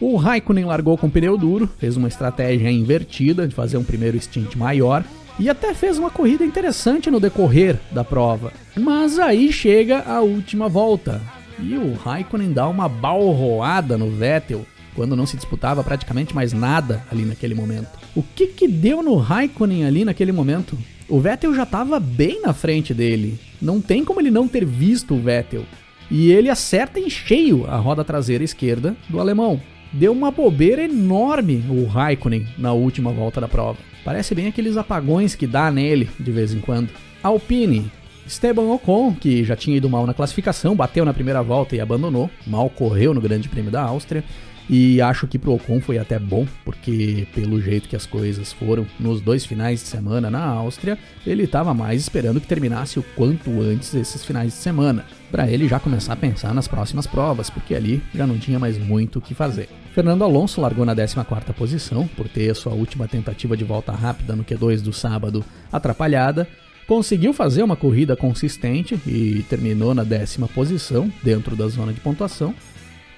O 0.00 0.16
Raikkonen 0.16 0.64
largou 0.64 0.96
com 0.96 1.10
pneu 1.10 1.36
duro, 1.36 1.68
fez 1.78 1.96
uma 1.96 2.08
estratégia 2.08 2.70
invertida 2.70 3.48
de 3.48 3.54
fazer 3.54 3.76
um 3.76 3.84
primeiro 3.84 4.20
stint 4.20 4.54
maior 4.54 5.04
e 5.38 5.48
até 5.48 5.74
fez 5.74 5.98
uma 5.98 6.10
corrida 6.10 6.44
interessante 6.44 7.10
no 7.10 7.20
decorrer 7.20 7.78
da 7.90 8.04
prova. 8.04 8.52
Mas 8.76 9.18
aí 9.18 9.52
chega 9.52 10.02
a 10.06 10.20
última 10.20 10.68
volta 10.68 11.20
e 11.60 11.76
o 11.76 11.94
Raikkonen 11.94 12.52
dá 12.52 12.68
uma 12.68 12.88
balroada 12.88 13.98
no 13.98 14.10
Vettel 14.10 14.64
quando 14.94 15.16
não 15.16 15.26
se 15.26 15.36
disputava 15.36 15.84
praticamente 15.84 16.34
mais 16.34 16.52
nada 16.52 17.04
ali 17.10 17.24
naquele 17.24 17.54
momento. 17.54 17.88
O 18.16 18.22
que 18.22 18.48
que 18.48 18.66
deu 18.66 19.02
no 19.02 19.16
Raikkonen 19.16 19.84
ali 19.84 20.04
naquele 20.04 20.32
momento? 20.32 20.76
O 21.08 21.20
Vettel 21.20 21.54
já 21.54 21.62
estava 21.62 21.98
bem 21.98 22.42
na 22.42 22.52
frente 22.52 22.92
dele. 22.92 23.38
Não 23.62 23.80
tem 23.80 24.04
como 24.04 24.20
ele 24.20 24.30
não 24.30 24.46
ter 24.46 24.64
visto 24.66 25.14
o 25.14 25.20
Vettel. 25.20 25.64
E 26.10 26.30
ele 26.30 26.50
acerta 26.50 27.00
em 27.00 27.08
cheio 27.08 27.66
a 27.66 27.76
roda 27.76 28.04
traseira 28.04 28.44
esquerda 28.44 28.94
do 29.08 29.18
alemão. 29.18 29.58
Deu 29.90 30.12
uma 30.12 30.30
bobeira 30.30 30.82
enorme 30.84 31.64
o 31.70 31.86
Raikkonen 31.86 32.46
na 32.58 32.74
última 32.74 33.10
volta 33.10 33.40
da 33.40 33.48
prova. 33.48 33.78
Parece 34.04 34.34
bem 34.34 34.48
aqueles 34.48 34.76
apagões 34.76 35.34
que 35.34 35.46
dá 35.46 35.70
nele 35.70 36.10
de 36.20 36.30
vez 36.30 36.52
em 36.52 36.60
quando. 36.60 36.90
Alpine. 37.22 37.90
Esteban 38.26 38.70
Ocon, 38.70 39.14
que 39.14 39.42
já 39.42 39.56
tinha 39.56 39.78
ido 39.78 39.88
mal 39.88 40.06
na 40.06 40.12
classificação, 40.12 40.76
bateu 40.76 41.02
na 41.06 41.14
primeira 41.14 41.42
volta 41.42 41.74
e 41.74 41.80
abandonou. 41.80 42.30
Mal 42.46 42.68
correu 42.68 43.14
no 43.14 43.20
Grande 43.22 43.48
Prêmio 43.48 43.70
da 43.70 43.80
Áustria. 43.80 44.22
E 44.70 45.00
acho 45.00 45.26
que 45.26 45.38
pro 45.38 45.54
Ocon 45.54 45.80
foi 45.80 45.98
até 45.98 46.18
bom, 46.18 46.46
porque 46.62 47.26
pelo 47.34 47.60
jeito 47.60 47.88
que 47.88 47.96
as 47.96 48.04
coisas 48.04 48.52
foram 48.52 48.86
nos 49.00 49.20
dois 49.20 49.46
finais 49.46 49.80
de 49.80 49.86
semana 49.86 50.30
na 50.30 50.44
Áustria, 50.44 50.98
ele 51.26 51.44
estava 51.44 51.72
mais 51.72 52.02
esperando 52.02 52.40
que 52.40 52.46
terminasse 52.46 52.98
o 52.98 53.04
quanto 53.16 53.50
antes 53.62 53.94
esses 53.94 54.22
finais 54.24 54.52
de 54.52 54.58
semana, 54.58 55.06
para 55.30 55.50
ele 55.50 55.66
já 55.66 55.80
começar 55.80 56.12
a 56.12 56.16
pensar 56.16 56.52
nas 56.52 56.68
próximas 56.68 57.06
provas, 57.06 57.48
porque 57.48 57.74
ali 57.74 58.02
já 58.14 58.26
não 58.26 58.38
tinha 58.38 58.58
mais 58.58 58.76
muito 58.76 59.18
o 59.18 59.22
que 59.22 59.34
fazer. 59.34 59.70
Fernando 59.94 60.22
Alonso 60.22 60.60
largou 60.60 60.84
na 60.84 60.94
14ª 60.94 61.52
posição, 61.54 62.06
por 62.06 62.28
ter 62.28 62.54
sua 62.54 62.74
última 62.74 63.08
tentativa 63.08 63.56
de 63.56 63.64
volta 63.64 63.92
rápida 63.92 64.36
no 64.36 64.44
Q2 64.44 64.82
do 64.82 64.92
sábado 64.92 65.42
atrapalhada, 65.72 66.46
conseguiu 66.86 67.32
fazer 67.34 67.62
uma 67.62 67.76
corrida 67.76 68.16
consistente 68.16 68.98
e 69.06 69.44
terminou 69.48 69.94
na 69.94 70.04
décima 70.04 70.48
posição, 70.48 71.12
dentro 71.22 71.54
da 71.54 71.68
zona 71.68 71.92
de 71.92 72.00
pontuação, 72.00 72.54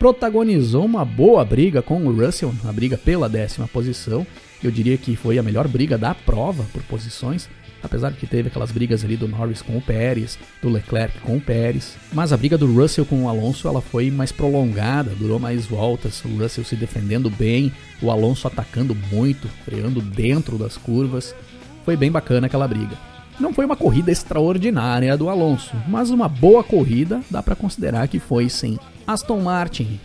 protagonizou 0.00 0.86
uma 0.86 1.04
boa 1.04 1.44
briga 1.44 1.82
com 1.82 2.02
o 2.06 2.10
Russell, 2.10 2.54
a 2.64 2.72
briga 2.72 2.96
pela 2.96 3.28
décima 3.28 3.68
posição. 3.68 4.26
Eu 4.64 4.70
diria 4.70 4.96
que 4.96 5.14
foi 5.14 5.38
a 5.38 5.42
melhor 5.42 5.68
briga 5.68 5.98
da 5.98 6.14
prova 6.14 6.64
por 6.72 6.82
posições. 6.84 7.50
apesar 7.82 8.10
de 8.10 8.18
que 8.18 8.26
teve 8.26 8.48
aquelas 8.48 8.70
brigas 8.70 9.04
ali 9.04 9.16
do 9.16 9.26
Norris 9.26 9.62
com 9.62 9.76
o 9.76 9.80
Pérez, 9.80 10.38
do 10.60 10.68
Leclerc 10.68 11.18
com 11.20 11.36
o 11.38 11.40
Pérez, 11.40 11.96
mas 12.12 12.30
a 12.30 12.36
briga 12.36 12.58
do 12.58 12.70
Russell 12.70 13.06
com 13.06 13.24
o 13.24 13.28
Alonso 13.28 13.66
ela 13.66 13.80
foi 13.80 14.10
mais 14.10 14.30
prolongada, 14.30 15.14
durou 15.18 15.38
mais 15.38 15.64
voltas, 15.64 16.22
o 16.24 16.28
Russell 16.28 16.64
se 16.64 16.76
defendendo 16.76 17.30
bem, 17.30 17.72
o 18.02 18.10
Alonso 18.10 18.46
atacando 18.46 18.94
muito, 19.10 19.48
freando 19.64 20.02
dentro 20.02 20.58
das 20.58 20.76
curvas, 20.76 21.34
foi 21.82 21.96
bem 21.96 22.10
bacana 22.10 22.48
aquela 22.48 22.68
briga. 22.68 22.98
Não 23.40 23.54
foi 23.54 23.64
uma 23.64 23.74
corrida 23.74 24.12
extraordinária 24.12 25.16
do 25.16 25.30
Alonso, 25.30 25.74
mas 25.88 26.10
uma 26.10 26.28
boa 26.28 26.62
corrida 26.62 27.22
dá 27.30 27.42
para 27.42 27.56
considerar 27.56 28.06
que 28.06 28.18
foi 28.18 28.50
sim. 28.50 28.78
Aston 29.06 29.40
Martin 29.40 29.98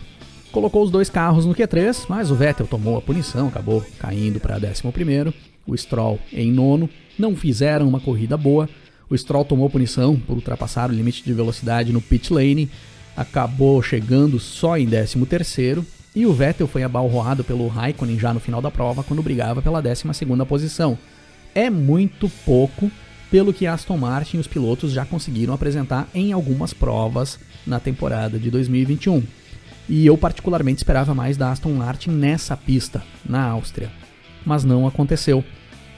colocou 0.50 0.82
os 0.82 0.90
dois 0.90 1.10
carros 1.10 1.44
no 1.44 1.54
Q3, 1.54 2.06
mas 2.08 2.30
o 2.30 2.34
Vettel 2.34 2.66
tomou 2.66 2.96
a 2.96 3.02
punição, 3.02 3.48
acabou 3.48 3.84
caindo 3.98 4.40
para 4.40 4.56
11 4.56 5.34
o 5.66 5.76
Stroll 5.76 6.18
em 6.32 6.50
nono, 6.50 6.88
não 7.18 7.36
fizeram 7.36 7.86
uma 7.86 8.00
corrida 8.00 8.38
boa. 8.38 8.70
O 9.10 9.16
Stroll 9.16 9.44
tomou 9.44 9.68
punição 9.68 10.16
por 10.16 10.36
ultrapassar 10.36 10.88
o 10.88 10.94
limite 10.94 11.22
de 11.22 11.34
velocidade 11.34 11.92
no 11.92 12.00
pit 12.00 12.32
lane, 12.32 12.70
acabou 13.14 13.82
chegando 13.82 14.40
só 14.40 14.78
em 14.78 14.88
13º 14.88 15.84
e 16.14 16.24
o 16.24 16.32
Vettel 16.32 16.66
foi 16.66 16.82
abalroado 16.82 17.44
pelo 17.44 17.68
Raikkonen 17.68 18.18
já 18.18 18.32
no 18.32 18.40
final 18.40 18.62
da 18.62 18.70
prova 18.70 19.04
quando 19.04 19.22
brigava 19.22 19.60
pela 19.60 19.82
12ª 19.82 20.46
posição. 20.46 20.96
É 21.54 21.68
muito 21.68 22.30
pouco 22.46 22.90
pelo 23.30 23.52
que 23.52 23.66
Aston 23.66 23.96
Martin 23.96 24.36
e 24.36 24.40
os 24.40 24.46
pilotos 24.46 24.92
já 24.92 25.04
conseguiram 25.04 25.54
apresentar 25.54 26.08
em 26.14 26.32
algumas 26.32 26.72
provas 26.72 27.38
na 27.66 27.80
temporada 27.80 28.38
de 28.38 28.50
2021. 28.50 29.22
E 29.88 30.06
eu 30.06 30.16
particularmente 30.18 30.78
esperava 30.78 31.14
mais 31.14 31.36
da 31.36 31.50
Aston 31.50 31.72
Martin 31.72 32.10
nessa 32.10 32.56
pista, 32.56 33.02
na 33.24 33.44
Áustria. 33.44 33.90
Mas 34.44 34.64
não 34.64 34.86
aconteceu. 34.86 35.44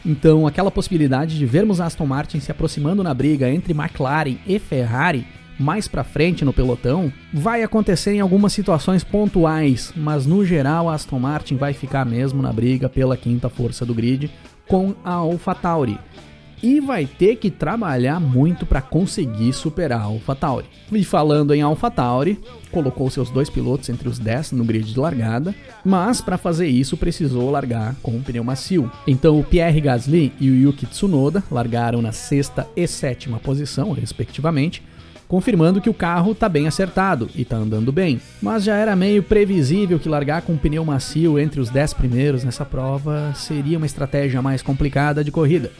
Então, 0.04 0.46
aquela 0.46 0.70
possibilidade 0.70 1.36
de 1.36 1.46
vermos 1.46 1.80
Aston 1.80 2.06
Martin 2.06 2.40
se 2.40 2.50
aproximando 2.50 3.02
na 3.02 3.12
briga 3.12 3.50
entre 3.50 3.72
McLaren 3.72 4.36
e 4.46 4.58
Ferrari 4.58 5.26
mais 5.58 5.88
para 5.88 6.04
frente 6.04 6.44
no 6.44 6.52
pelotão 6.52 7.12
vai 7.34 7.64
acontecer 7.64 8.12
em 8.12 8.20
algumas 8.20 8.52
situações 8.52 9.02
pontuais, 9.02 9.92
mas 9.96 10.24
no 10.24 10.44
geral 10.44 10.88
a 10.88 10.94
Aston 10.94 11.18
Martin 11.18 11.56
vai 11.56 11.72
ficar 11.72 12.06
mesmo 12.06 12.40
na 12.40 12.52
briga 12.52 12.88
pela 12.88 13.16
quinta 13.16 13.48
força 13.48 13.84
do 13.84 13.92
grid 13.92 14.30
com 14.68 14.94
a 15.04 15.14
AlphaTauri 15.14 15.98
e 16.62 16.80
vai 16.80 17.06
ter 17.06 17.36
que 17.36 17.50
trabalhar 17.50 18.20
muito 18.20 18.66
para 18.66 18.80
conseguir 18.80 19.52
superar 19.52 20.00
a 20.00 20.04
AlphaTauri. 20.04 20.66
E 20.92 21.04
falando 21.04 21.54
em 21.54 21.62
AlphaTauri, 21.62 22.38
colocou 22.70 23.10
seus 23.10 23.30
dois 23.30 23.50
pilotos 23.50 23.88
entre 23.88 24.08
os 24.08 24.18
10 24.18 24.52
no 24.52 24.64
grid 24.64 24.92
de 24.92 24.98
largada, 24.98 25.54
mas 25.84 26.20
para 26.20 26.38
fazer 26.38 26.66
isso 26.66 26.96
precisou 26.96 27.50
largar 27.50 27.94
com 28.02 28.12
um 28.12 28.22
pneu 28.22 28.44
macio. 28.44 28.90
Então 29.06 29.38
o 29.38 29.44
Pierre 29.44 29.80
Gasly 29.80 30.32
e 30.40 30.50
o 30.50 30.54
Yuki 30.54 30.86
Tsunoda 30.86 31.42
largaram 31.50 32.02
na 32.02 32.12
sexta 32.12 32.66
e 32.76 32.86
sétima 32.86 33.38
posição, 33.38 33.92
respectivamente, 33.92 34.82
confirmando 35.28 35.80
que 35.80 35.90
o 35.90 35.94
carro 35.94 36.32
está 36.32 36.48
bem 36.48 36.66
acertado 36.66 37.28
e 37.34 37.42
está 37.42 37.56
andando 37.56 37.92
bem. 37.92 38.20
Mas 38.40 38.64
já 38.64 38.74
era 38.74 38.96
meio 38.96 39.22
previsível 39.22 39.98
que 39.98 40.08
largar 40.08 40.42
com 40.42 40.54
um 40.54 40.56
pneu 40.56 40.84
macio 40.84 41.38
entre 41.38 41.60
os 41.60 41.68
10 41.68 41.92
primeiros 41.92 42.42
nessa 42.42 42.64
prova 42.64 43.32
seria 43.34 43.76
uma 43.76 43.86
estratégia 43.86 44.40
mais 44.40 44.62
complicada 44.62 45.22
de 45.22 45.30
corrida. 45.30 45.70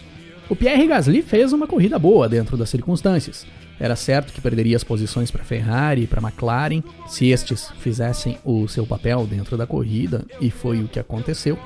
O 0.50 0.56
Pierre 0.56 0.86
Gasly 0.86 1.20
fez 1.20 1.52
uma 1.52 1.66
corrida 1.66 1.98
boa 1.98 2.26
dentro 2.26 2.56
das 2.56 2.70
circunstâncias. 2.70 3.46
Era 3.78 3.94
certo 3.94 4.32
que 4.32 4.40
perderia 4.40 4.76
as 4.76 4.82
posições 4.82 5.30
para 5.30 5.44
Ferrari 5.44 6.04
e 6.04 6.06
para 6.06 6.22
McLaren 6.22 6.82
se 7.06 7.26
estes 7.26 7.70
fizessem 7.80 8.38
o 8.42 8.66
seu 8.66 8.86
papel 8.86 9.26
dentro 9.26 9.58
da 9.58 9.66
corrida, 9.66 10.24
e 10.40 10.50
foi 10.50 10.82
o 10.82 10.88
que 10.88 10.98
aconteceu. 10.98 11.58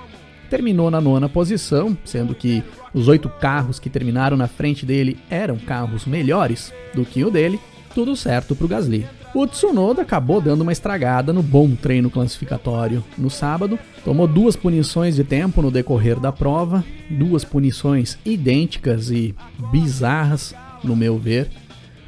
Terminou 0.50 0.90
na 0.90 1.00
nona 1.00 1.28
posição, 1.28 1.96
sendo 2.04 2.34
que 2.34 2.62
os 2.92 3.06
oito 3.06 3.28
carros 3.28 3.78
que 3.78 3.88
terminaram 3.88 4.36
na 4.36 4.48
frente 4.48 4.84
dele 4.84 5.16
eram 5.30 5.56
carros 5.58 6.04
melhores 6.04 6.72
do 6.92 7.04
que 7.04 7.24
o 7.24 7.30
dele. 7.30 7.60
Tudo 7.94 8.16
certo 8.16 8.56
para 8.56 8.64
o 8.64 8.68
Gasly. 8.68 9.06
O 9.34 9.46
Tsunoda 9.46 10.02
acabou 10.02 10.42
dando 10.42 10.60
uma 10.60 10.72
estragada 10.72 11.32
no 11.32 11.42
bom 11.42 11.74
treino 11.74 12.10
classificatório 12.10 13.02
no 13.16 13.30
sábado, 13.30 13.78
tomou 14.04 14.26
duas 14.26 14.56
punições 14.56 15.16
de 15.16 15.24
tempo 15.24 15.62
no 15.62 15.70
decorrer 15.70 16.20
da 16.20 16.30
prova, 16.30 16.84
duas 17.08 17.42
punições 17.42 18.18
idênticas 18.26 19.10
e 19.10 19.34
bizarras, 19.70 20.54
no 20.84 20.94
meu 20.94 21.18
ver, 21.18 21.48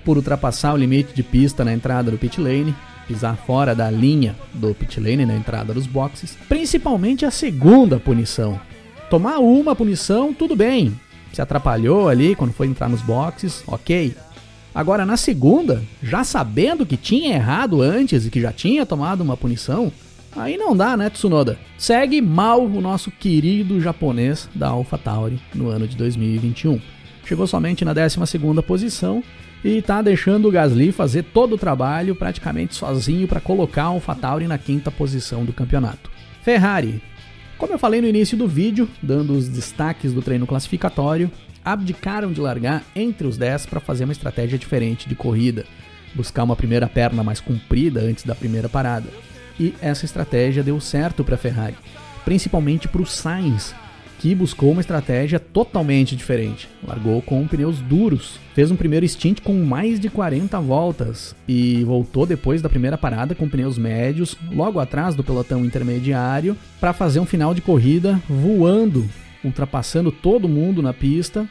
por 0.05 0.19
ultrapassar 0.19 0.75
o 0.75 0.77
limite 0.77 1.15
de 1.15 1.23
pista 1.23 1.65
na 1.65 1.73
entrada 1.73 2.11
do 2.11 2.19
pit 2.19 2.39
lane, 2.39 2.77
pisar 3.09 3.39
fora 3.39 3.75
da 3.75 3.91
linha 3.91 4.37
do 4.53 4.75
pit 4.75 5.01
lane 5.01 5.25
na 5.25 5.35
entrada 5.35 5.73
dos 5.73 5.87
boxes, 5.87 6.37
principalmente 6.47 7.25
a 7.25 7.31
segunda 7.31 7.99
punição. 7.99 8.61
Tomar 9.09 9.39
uma 9.39 9.75
punição, 9.75 10.35
tudo 10.35 10.55
bem. 10.55 10.93
Se 11.33 11.41
atrapalhou 11.41 12.07
ali 12.07 12.35
quando 12.35 12.53
foi 12.53 12.67
entrar 12.67 12.91
nos 12.91 13.01
boxes, 13.01 13.65
ok. 13.67 14.15
Agora, 14.75 15.07
na 15.07 15.17
segunda, 15.17 15.83
já 16.03 16.25
sabendo 16.25 16.85
que 16.85 16.97
tinha 16.97 17.35
errado 17.35 17.81
antes 17.81 18.27
e 18.27 18.31
que 18.31 18.41
já 18.41 18.53
tinha 18.53 18.85
tomado 18.85 19.21
uma 19.21 19.37
punição, 19.37 19.93
aí 20.35 20.57
não 20.57 20.77
dá, 20.77 20.97
né, 20.97 21.09
Tsunoda? 21.09 21.57
Segue 21.79 22.21
mal 22.21 22.65
o 22.65 22.81
nosso 22.81 23.11
querido 23.11 23.81
japonês 23.81 24.49
da 24.53 24.69
AlphaTauri 24.69 25.41
no 25.55 25.69
ano 25.69 25.87
de 25.87 25.97
2021. 25.97 26.81
Chegou 27.25 27.47
somente 27.47 27.85
na 27.85 27.93
12 27.95 28.19
posição 28.67 29.23
e 29.65 29.79
está 29.79 30.03
deixando 30.03 30.49
o 30.49 30.51
Gasly 30.51 30.91
fazer 30.91 31.23
todo 31.23 31.55
o 31.55 31.59
trabalho 31.59 32.17
praticamente 32.17 32.75
sozinho 32.75 33.29
para 33.29 33.41
colocar 33.41 33.85
a 33.85 33.87
AlphaTauri 33.87 34.49
na 34.49 34.59
quinta 34.59 34.91
posição 34.91 35.45
do 35.45 35.53
campeonato. 35.53 36.11
Ferrari. 36.43 37.01
Como 37.57 37.73
eu 37.73 37.79
falei 37.79 38.01
no 38.01 38.09
início 38.09 38.37
do 38.37 38.49
vídeo, 38.49 38.89
dando 39.01 39.33
os 39.33 39.49
destaques 39.49 40.13
do 40.13 40.21
treino 40.21 40.47
classificatório, 40.47 41.31
abdicaram 41.65 42.33
de 42.33 42.41
largar 42.41 42.85
entre 42.95 43.27
os 43.27 43.39
10 43.39 43.67
para 43.67 43.81
fazer 43.81 44.05
uma 44.05 44.13
estratégia 44.13 44.59
diferente 44.59 45.09
de 45.09 45.15
corrida, 45.15 45.65
buscar 46.15 46.45
uma 46.45 46.57
primeira 46.57 46.89
perna 46.89 47.25
mais 47.25 47.41
comprida 47.41 48.01
antes 48.01 48.25
da 48.25 48.35
primeira 48.35 48.69
parada. 48.69 49.09
E 49.59 49.75
essa 49.81 50.05
estratégia 50.05 50.63
deu 50.63 50.81
certo 50.81 51.25
para 51.25 51.37
a 51.37 51.39
Ferrari, 51.39 51.77
principalmente 52.25 52.89
para 52.89 53.03
o 53.03 53.07
Sainz, 53.07 53.75
que 54.19 54.35
buscou 54.35 54.73
uma 54.73 54.81
estratégia 54.81 55.39
totalmente 55.39 56.17
diferente. 56.17 56.69
Largou 56.87 57.21
com 57.21 57.47
pneus 57.47 57.79
duros, 57.81 58.39
fez 58.55 58.71
um 58.71 58.77
primeiro 58.77 59.07
stint 59.07 59.41
com 59.41 59.53
mais 59.65 60.01
de 60.01 60.09
40 60.09 60.59
voltas 60.61 61.35
e 61.47 61.85
voltou 61.85 62.25
depois 62.25 62.63
da 62.63 62.69
primeira 62.69 62.97
parada 62.97 63.35
com 63.35 63.49
pneus 63.49 63.77
médios, 63.77 64.37
logo 64.51 64.81
atrás 64.81 65.15
do 65.15 65.23
pelotão 65.23 65.65
intermediário, 65.65 66.57
para 66.81 66.93
fazer 66.93 67.21
um 67.21 67.27
final 67.27 67.55
de 67.55 67.61
corrida 67.61 68.21
voando 68.29 69.09
ultrapassando 69.45 70.11
todo 70.11 70.49
mundo 70.49 70.83
na 70.83 70.93
pista 70.93 71.49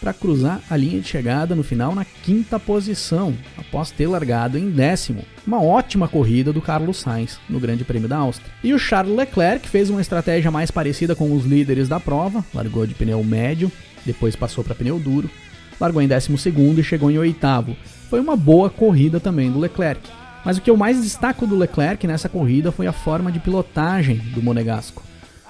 para 0.00 0.12
cruzar 0.12 0.60
a 0.68 0.76
linha 0.76 1.00
de 1.00 1.08
chegada 1.08 1.54
no 1.54 1.62
final 1.62 1.94
na 1.94 2.04
quinta 2.04 2.60
posição, 2.60 3.34
após 3.56 3.90
ter 3.90 4.06
largado 4.06 4.58
em 4.58 4.70
décimo. 4.70 5.24
Uma 5.46 5.62
ótima 5.62 6.06
corrida 6.06 6.52
do 6.52 6.60
Carlos 6.60 6.98
Sainz 6.98 7.38
no 7.48 7.58
Grande 7.58 7.84
Prêmio 7.84 8.08
da 8.08 8.18
Áustria. 8.18 8.52
E 8.62 8.74
o 8.74 8.78
Charles 8.78 9.16
Leclerc 9.16 9.68
fez 9.68 9.90
uma 9.90 10.00
estratégia 10.00 10.50
mais 10.50 10.70
parecida 10.70 11.14
com 11.14 11.34
os 11.34 11.44
líderes 11.44 11.88
da 11.88 11.98
prova, 11.98 12.44
largou 12.52 12.86
de 12.86 12.94
pneu 12.94 13.22
médio, 13.24 13.72
depois 14.04 14.36
passou 14.36 14.62
para 14.62 14.74
pneu 14.74 14.98
duro, 14.98 15.30
largou 15.80 16.02
em 16.02 16.08
décimo 16.08 16.38
segundo 16.38 16.80
e 16.80 16.84
chegou 16.84 17.10
em 17.10 17.18
oitavo. 17.18 17.76
Foi 18.10 18.20
uma 18.20 18.36
boa 18.36 18.70
corrida 18.70 19.18
também 19.18 19.50
do 19.50 19.58
Leclerc. 19.58 20.08
Mas 20.44 20.58
o 20.58 20.60
que 20.60 20.70
eu 20.70 20.76
mais 20.76 21.02
destaco 21.02 21.44
do 21.44 21.56
Leclerc 21.56 22.06
nessa 22.06 22.28
corrida 22.28 22.70
foi 22.70 22.86
a 22.86 22.92
forma 22.92 23.32
de 23.32 23.40
pilotagem 23.40 24.18
do 24.32 24.40
Monegasco. 24.40 25.02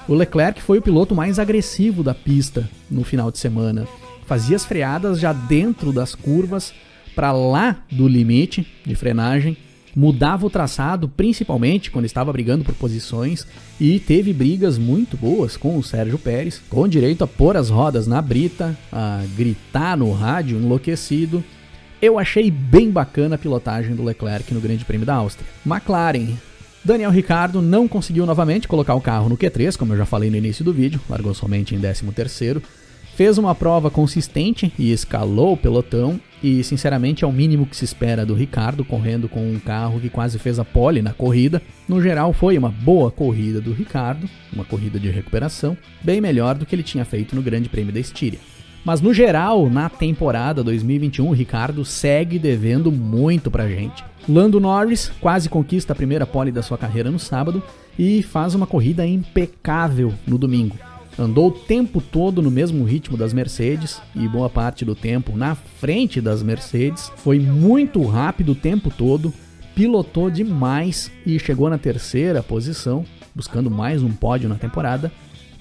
O 0.08 0.14
Leclerc 0.14 0.62
foi 0.62 0.78
o 0.78 0.82
piloto 0.82 1.16
mais 1.16 1.40
agressivo 1.40 2.00
da 2.00 2.14
pista 2.14 2.68
no 2.88 3.02
final 3.02 3.28
de 3.32 3.38
semana. 3.38 3.88
Fazia 4.24 4.54
as 4.54 4.64
freadas 4.64 5.18
já 5.18 5.32
dentro 5.32 5.92
das 5.92 6.14
curvas, 6.14 6.72
para 7.14 7.32
lá 7.32 7.82
do 7.90 8.06
limite 8.06 8.64
de 8.84 8.94
frenagem, 8.94 9.56
mudava 9.96 10.46
o 10.46 10.50
traçado, 10.50 11.08
principalmente 11.08 11.90
quando 11.90 12.04
estava 12.04 12.32
brigando 12.32 12.62
por 12.62 12.74
posições, 12.74 13.46
e 13.80 13.98
teve 13.98 14.32
brigas 14.32 14.78
muito 14.78 15.16
boas 15.16 15.56
com 15.56 15.76
o 15.76 15.82
Sérgio 15.82 16.18
Pérez, 16.18 16.60
com 16.68 16.86
direito 16.86 17.24
a 17.24 17.26
pôr 17.26 17.56
as 17.56 17.68
rodas 17.68 18.06
na 18.06 18.22
brita, 18.22 18.78
a 18.92 19.24
gritar 19.36 19.96
no 19.96 20.12
rádio 20.12 20.58
enlouquecido. 20.58 21.42
Eu 22.00 22.16
achei 22.16 22.48
bem 22.48 22.90
bacana 22.90 23.34
a 23.34 23.38
pilotagem 23.38 23.96
do 23.96 24.04
Leclerc 24.04 24.54
no 24.54 24.60
Grande 24.60 24.84
Prêmio 24.84 25.06
da 25.06 25.14
Áustria. 25.14 25.48
McLaren 25.64 26.36
Daniel 26.86 27.10
Ricardo 27.10 27.60
não 27.60 27.88
conseguiu 27.88 28.24
novamente 28.24 28.68
colocar 28.68 28.94
o 28.94 29.00
carro 29.00 29.28
no 29.28 29.36
Q3, 29.36 29.76
como 29.76 29.92
eu 29.92 29.96
já 29.96 30.06
falei 30.06 30.30
no 30.30 30.36
início 30.36 30.64
do 30.64 30.72
vídeo, 30.72 31.00
largou 31.10 31.34
somente 31.34 31.74
em 31.74 31.80
13º. 31.80 32.62
Fez 33.16 33.38
uma 33.38 33.56
prova 33.56 33.90
consistente 33.90 34.72
e 34.78 34.92
escalou 34.92 35.54
o 35.54 35.56
pelotão, 35.56 36.20
e 36.40 36.62
sinceramente 36.62 37.24
é 37.24 37.26
o 37.26 37.32
mínimo 37.32 37.66
que 37.66 37.76
se 37.76 37.84
espera 37.84 38.24
do 38.24 38.34
Ricardo, 38.34 38.84
correndo 38.84 39.28
com 39.28 39.50
um 39.50 39.58
carro 39.58 39.98
que 39.98 40.08
quase 40.08 40.38
fez 40.38 40.60
a 40.60 40.64
pole 40.64 41.02
na 41.02 41.12
corrida. 41.12 41.60
No 41.88 42.00
geral, 42.00 42.32
foi 42.32 42.56
uma 42.56 42.70
boa 42.70 43.10
corrida 43.10 43.60
do 43.60 43.72
Ricardo, 43.72 44.30
uma 44.52 44.64
corrida 44.64 45.00
de 45.00 45.10
recuperação, 45.10 45.76
bem 46.04 46.20
melhor 46.20 46.54
do 46.54 46.64
que 46.64 46.72
ele 46.72 46.84
tinha 46.84 47.04
feito 47.04 47.34
no 47.34 47.42
Grande 47.42 47.68
Prêmio 47.68 47.92
da 47.92 47.98
Estíria. 47.98 48.38
Mas 48.86 49.00
no 49.00 49.12
geral, 49.12 49.68
na 49.68 49.90
temporada 49.90 50.62
2021, 50.62 51.28
o 51.28 51.32
Ricardo 51.32 51.84
segue 51.84 52.38
devendo 52.38 52.92
muito 52.92 53.50
pra 53.50 53.68
gente. 53.68 54.04
Lando 54.28 54.60
Norris 54.60 55.10
quase 55.20 55.48
conquista 55.48 55.92
a 55.92 55.96
primeira 55.96 56.24
pole 56.24 56.52
da 56.52 56.62
sua 56.62 56.78
carreira 56.78 57.10
no 57.10 57.18
sábado 57.18 57.60
e 57.98 58.22
faz 58.22 58.54
uma 58.54 58.64
corrida 58.64 59.04
impecável 59.04 60.14
no 60.24 60.38
domingo. 60.38 60.76
andou 61.18 61.48
o 61.48 61.50
tempo 61.50 62.00
todo 62.00 62.40
no 62.40 62.50
mesmo 62.50 62.84
ritmo 62.84 63.16
das 63.16 63.32
Mercedes 63.32 64.00
e 64.14 64.28
boa 64.28 64.48
parte 64.48 64.84
do 64.84 64.94
tempo 64.94 65.36
na 65.36 65.56
frente 65.56 66.20
das 66.20 66.40
Mercedes. 66.40 67.10
Foi 67.16 67.40
muito 67.40 68.04
rápido 68.06 68.52
o 68.52 68.54
tempo 68.54 68.88
todo, 68.88 69.34
pilotou 69.74 70.30
demais 70.30 71.10
e 71.26 71.40
chegou 71.40 71.68
na 71.68 71.76
terceira 71.76 72.40
posição, 72.40 73.04
buscando 73.34 73.68
mais 73.68 74.00
um 74.04 74.12
pódio 74.12 74.48
na 74.48 74.54
temporada. 74.54 75.10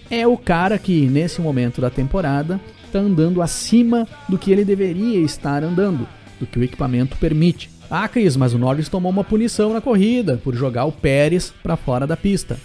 É 0.09 0.27
o 0.27 0.37
cara 0.37 0.77
que 0.77 1.07
nesse 1.07 1.41
momento 1.41 1.81
da 1.81 1.89
temporada 1.89 2.59
está 2.85 2.99
andando 2.99 3.41
acima 3.41 4.07
do 4.29 4.37
que 4.37 4.51
ele 4.51 4.63
deveria 4.63 5.19
estar 5.19 5.63
andando, 5.63 6.07
do 6.39 6.45
que 6.45 6.59
o 6.59 6.63
equipamento 6.63 7.17
permite. 7.17 7.69
Ah, 7.89 8.07
Cris, 8.07 8.35
mas 8.35 8.53
o 8.53 8.57
Norris 8.57 8.89
tomou 8.89 9.11
uma 9.11 9.23
punição 9.23 9.73
na 9.73 9.81
corrida 9.81 10.39
por 10.43 10.55
jogar 10.55 10.85
o 10.85 10.91
Pérez 10.91 11.53
para 11.61 11.75
fora 11.75 12.07
da 12.07 12.17
pista. 12.17 12.57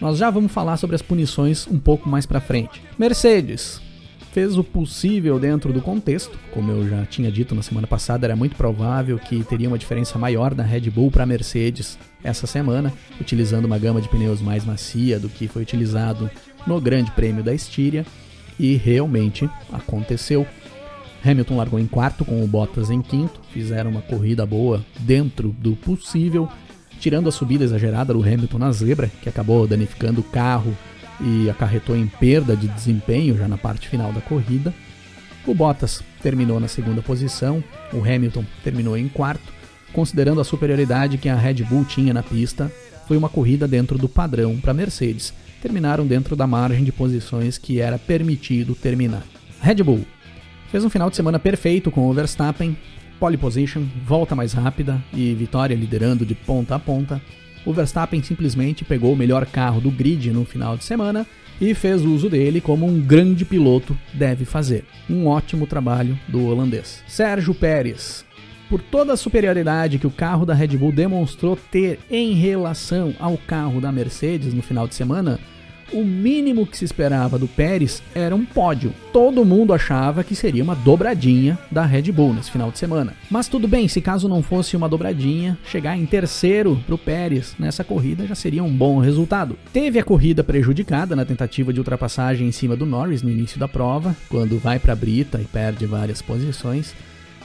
Nós 0.00 0.18
já 0.18 0.30
vamos 0.30 0.52
falar 0.52 0.76
sobre 0.76 0.96
as 0.96 1.02
punições 1.02 1.66
um 1.66 1.78
pouco 1.78 2.08
mais 2.08 2.26
para 2.26 2.40
frente. 2.40 2.82
Mercedes 2.98 3.80
fez 4.32 4.56
o 4.56 4.64
possível 4.64 5.38
dentro 5.38 5.72
do 5.72 5.80
contexto. 5.80 6.38
Como 6.52 6.72
eu 6.72 6.88
já 6.88 7.04
tinha 7.04 7.30
dito 7.30 7.54
na 7.54 7.62
semana 7.62 7.86
passada, 7.86 8.26
era 8.26 8.34
muito 8.34 8.56
provável 8.56 9.18
que 9.18 9.44
teria 9.44 9.68
uma 9.68 9.78
diferença 9.78 10.18
maior 10.18 10.54
da 10.54 10.62
Red 10.62 10.90
Bull 10.90 11.10
para 11.10 11.26
Mercedes 11.26 11.98
essa 12.24 12.46
semana, 12.46 12.92
utilizando 13.20 13.66
uma 13.66 13.78
gama 13.78 14.00
de 14.00 14.08
pneus 14.08 14.40
mais 14.40 14.64
macia 14.64 15.20
do 15.20 15.28
que 15.28 15.46
foi 15.46 15.62
utilizado 15.62 16.30
no 16.66 16.80
Grande 16.80 17.10
Prêmio 17.12 17.42
da 17.42 17.54
Estíria. 17.54 18.04
E 18.58 18.74
realmente 18.74 19.48
aconteceu. 19.72 20.46
Hamilton 21.24 21.56
largou 21.56 21.78
em 21.78 21.86
quarto 21.86 22.24
com 22.24 22.42
o 22.42 22.46
Bottas 22.46 22.90
em 22.90 23.00
quinto, 23.00 23.40
fizeram 23.52 23.90
uma 23.90 24.02
corrida 24.02 24.44
boa 24.44 24.84
dentro 25.00 25.54
do 25.58 25.76
possível 25.76 26.48
tirando 27.02 27.28
a 27.28 27.32
subida 27.32 27.64
exagerada 27.64 28.14
do 28.14 28.22
Hamilton 28.22 28.58
na 28.58 28.70
zebra, 28.70 29.10
que 29.20 29.28
acabou 29.28 29.66
danificando 29.66 30.20
o 30.20 30.24
carro 30.24 30.72
e 31.20 31.50
acarretou 31.50 31.96
em 31.96 32.06
perda 32.06 32.56
de 32.56 32.68
desempenho 32.68 33.36
já 33.36 33.48
na 33.48 33.58
parte 33.58 33.88
final 33.88 34.12
da 34.12 34.20
corrida. 34.20 34.72
O 35.44 35.52
Bottas 35.52 36.00
terminou 36.22 36.60
na 36.60 36.68
segunda 36.68 37.02
posição, 37.02 37.62
o 37.92 37.98
Hamilton 37.98 38.44
terminou 38.62 38.96
em 38.96 39.08
quarto. 39.08 39.52
Considerando 39.92 40.40
a 40.40 40.44
superioridade 40.44 41.18
que 41.18 41.28
a 41.28 41.34
Red 41.34 41.64
Bull 41.64 41.84
tinha 41.84 42.14
na 42.14 42.22
pista, 42.22 42.70
foi 43.08 43.16
uma 43.16 43.28
corrida 43.28 43.66
dentro 43.66 43.98
do 43.98 44.08
padrão 44.08 44.56
para 44.60 44.72
Mercedes. 44.72 45.34
Terminaram 45.62 46.06
dentro 46.06 46.36
da 46.36 46.46
margem 46.46 46.84
de 46.84 46.92
posições 46.92 47.56
que 47.56 47.80
era 47.80 47.98
permitido 47.98 48.74
terminar. 48.74 49.22
Red 49.60 49.76
Bull 49.76 50.04
fez 50.70 50.84
um 50.84 50.90
final 50.90 51.08
de 51.08 51.16
semana 51.16 51.38
perfeito 51.38 51.90
com 51.90 52.08
o 52.08 52.12
Verstappen, 52.12 52.76
pole 53.20 53.36
position, 53.38 53.84
volta 54.04 54.34
mais 54.34 54.52
rápida 54.52 55.02
e 55.14 55.32
vitória 55.34 55.76
liderando 55.76 56.26
de 56.26 56.34
ponta 56.34 56.74
a 56.74 56.78
ponta, 56.78 57.22
o 57.64 57.72
Verstappen 57.72 58.22
simplesmente 58.22 58.84
pegou 58.84 59.12
o 59.12 59.16
melhor 59.16 59.46
carro 59.46 59.80
do 59.80 59.90
grid 59.90 60.32
no 60.32 60.44
final 60.44 60.76
de 60.76 60.84
semana 60.84 61.26
e 61.60 61.74
fez 61.74 62.02
uso 62.02 62.28
dele 62.28 62.60
como 62.60 62.86
um 62.86 63.00
grande 63.00 63.44
piloto 63.44 63.96
deve 64.12 64.44
fazer. 64.44 64.84
Um 65.08 65.26
ótimo 65.28 65.66
trabalho 65.66 66.18
do 66.26 66.44
holandês. 66.44 67.04
Sérgio 67.06 67.54
Pérez. 67.54 68.24
Por 68.68 68.80
toda 68.80 69.12
a 69.12 69.16
superioridade 69.16 69.98
que 69.98 70.06
o 70.06 70.10
carro 70.10 70.46
da 70.46 70.54
Red 70.54 70.78
Bull 70.78 70.90
demonstrou 70.90 71.56
ter 71.70 72.00
em 72.10 72.32
relação 72.32 73.14
ao 73.20 73.36
carro 73.36 73.80
da 73.80 73.92
Mercedes 73.92 74.54
no 74.54 74.62
final 74.62 74.88
de 74.88 74.94
semana, 74.94 75.38
o 75.92 76.04
mínimo 76.04 76.66
que 76.66 76.76
se 76.76 76.84
esperava 76.84 77.38
do 77.38 77.46
Pérez 77.46 78.02
era 78.14 78.34
um 78.34 78.44
pódio. 78.44 78.94
Todo 79.12 79.44
mundo 79.44 79.72
achava 79.72 80.24
que 80.24 80.34
seria 80.34 80.62
uma 80.62 80.74
dobradinha 80.74 81.58
da 81.70 81.84
Red 81.84 82.10
Bull 82.12 82.34
nesse 82.34 82.50
final 82.50 82.70
de 82.70 82.78
semana. 82.78 83.14
Mas 83.30 83.48
tudo 83.48 83.68
bem, 83.68 83.86
se 83.88 84.00
caso 84.00 84.28
não 84.28 84.42
fosse 84.42 84.76
uma 84.76 84.88
dobradinha, 84.88 85.58
chegar 85.64 85.96
em 85.96 86.06
terceiro 86.06 86.80
para 86.86 86.94
o 86.94 86.98
Pérez 86.98 87.54
nessa 87.58 87.84
corrida 87.84 88.26
já 88.26 88.34
seria 88.34 88.64
um 88.64 88.74
bom 88.74 88.98
resultado. 88.98 89.56
Teve 89.72 89.98
a 89.98 90.04
corrida 90.04 90.42
prejudicada 90.42 91.14
na 91.14 91.24
tentativa 91.24 91.72
de 91.72 91.80
ultrapassagem 91.80 92.48
em 92.48 92.52
cima 92.52 92.76
do 92.76 92.86
Norris 92.86 93.22
no 93.22 93.30
início 93.30 93.58
da 93.58 93.68
prova, 93.68 94.16
quando 94.28 94.58
vai 94.58 94.78
para 94.78 94.92
a 94.92 94.96
brita 94.96 95.40
e 95.40 95.44
perde 95.44 95.86
várias 95.86 96.22
posições. 96.22 96.94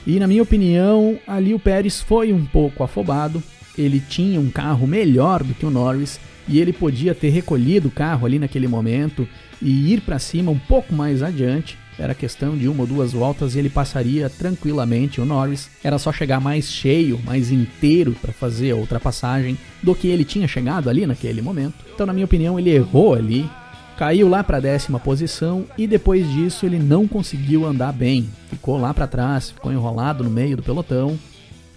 E 0.05 0.19
na 0.19 0.27
minha 0.27 0.43
opinião, 0.43 1.19
ali 1.27 1.53
o 1.53 1.59
Pérez 1.59 2.01
foi 2.01 2.31
um 2.31 2.45
pouco 2.45 2.83
afobado. 2.83 3.43
Ele 3.77 3.99
tinha 3.99 4.39
um 4.39 4.49
carro 4.49 4.87
melhor 4.87 5.43
do 5.43 5.53
que 5.53 5.65
o 5.65 5.69
Norris 5.69 6.19
e 6.47 6.59
ele 6.59 6.71
podia 6.71 7.13
ter 7.13 7.29
recolhido 7.29 7.87
o 7.87 7.91
carro 7.91 8.25
ali 8.25 8.39
naquele 8.39 8.67
momento 8.67 9.27
e 9.61 9.93
ir 9.93 10.01
para 10.01 10.19
cima 10.19 10.51
um 10.51 10.57
pouco 10.57 10.93
mais 10.93 11.21
adiante. 11.21 11.77
Era 11.99 12.13
questão 12.13 12.55
de 12.55 12.67
uma 12.67 12.81
ou 12.81 12.87
duas 12.87 13.11
voltas 13.11 13.55
e 13.55 13.59
ele 13.59 13.69
passaria 13.69 14.29
tranquilamente 14.29 15.19
o 15.19 15.25
Norris. 15.25 15.69
Era 15.83 15.97
só 15.97 16.11
chegar 16.11 16.39
mais 16.39 16.71
cheio, 16.71 17.19
mais 17.25 17.51
inteiro 17.51 18.15
para 18.21 18.31
fazer 18.31 18.71
a 18.71 18.75
ultrapassagem 18.75 19.57
do 19.81 19.95
que 19.95 20.07
ele 20.07 20.23
tinha 20.23 20.47
chegado 20.47 20.89
ali 20.89 21.07
naquele 21.07 21.41
momento. 21.41 21.73
Então, 21.93 22.05
na 22.05 22.13
minha 22.13 22.25
opinião, 22.25 22.59
ele 22.59 22.69
errou 22.69 23.15
ali, 23.15 23.49
caiu 23.97 24.29
lá 24.29 24.43
para 24.43 24.57
a 24.57 24.61
décima 24.61 24.99
posição 24.99 25.65
e 25.75 25.87
depois 25.87 26.31
disso 26.31 26.67
ele 26.67 26.77
não 26.77 27.07
conseguiu 27.07 27.65
andar 27.65 27.91
bem. 27.91 28.29
Ficou 28.51 28.79
lá 28.79 28.93
para 28.93 29.07
trás, 29.07 29.49
ficou 29.49 29.73
enrolado 29.73 30.23
no 30.23 30.29
meio 30.29 30.55
do 30.55 30.61
pelotão 30.61 31.17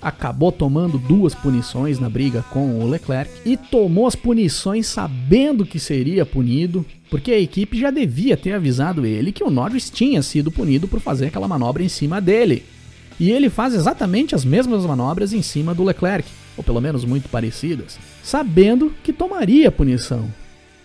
acabou 0.00 0.50
tomando 0.50 0.98
duas 0.98 1.34
punições 1.34 1.98
na 1.98 2.08
briga 2.08 2.44
com 2.50 2.80
o 2.80 2.88
Leclerc 2.88 3.30
e 3.44 3.56
tomou 3.56 4.06
as 4.06 4.14
punições 4.14 4.86
sabendo 4.86 5.66
que 5.66 5.78
seria 5.78 6.24
punido, 6.24 6.84
porque 7.10 7.32
a 7.32 7.38
equipe 7.38 7.78
já 7.78 7.90
devia 7.90 8.36
ter 8.36 8.52
avisado 8.52 9.04
ele 9.04 9.32
que 9.32 9.44
o 9.44 9.50
Norris 9.50 9.90
tinha 9.90 10.22
sido 10.22 10.50
punido 10.50 10.88
por 10.88 11.00
fazer 11.00 11.26
aquela 11.26 11.48
manobra 11.48 11.82
em 11.82 11.88
cima 11.88 12.20
dele. 12.20 12.64
E 13.18 13.30
ele 13.30 13.50
faz 13.50 13.74
exatamente 13.74 14.34
as 14.34 14.44
mesmas 14.44 14.86
manobras 14.86 15.32
em 15.32 15.42
cima 15.42 15.74
do 15.74 15.84
Leclerc, 15.84 16.26
ou 16.56 16.64
pelo 16.64 16.80
menos 16.80 17.04
muito 17.04 17.28
parecidas, 17.28 17.98
sabendo 18.22 18.94
que 19.02 19.12
tomaria 19.12 19.70
punição. 19.70 20.30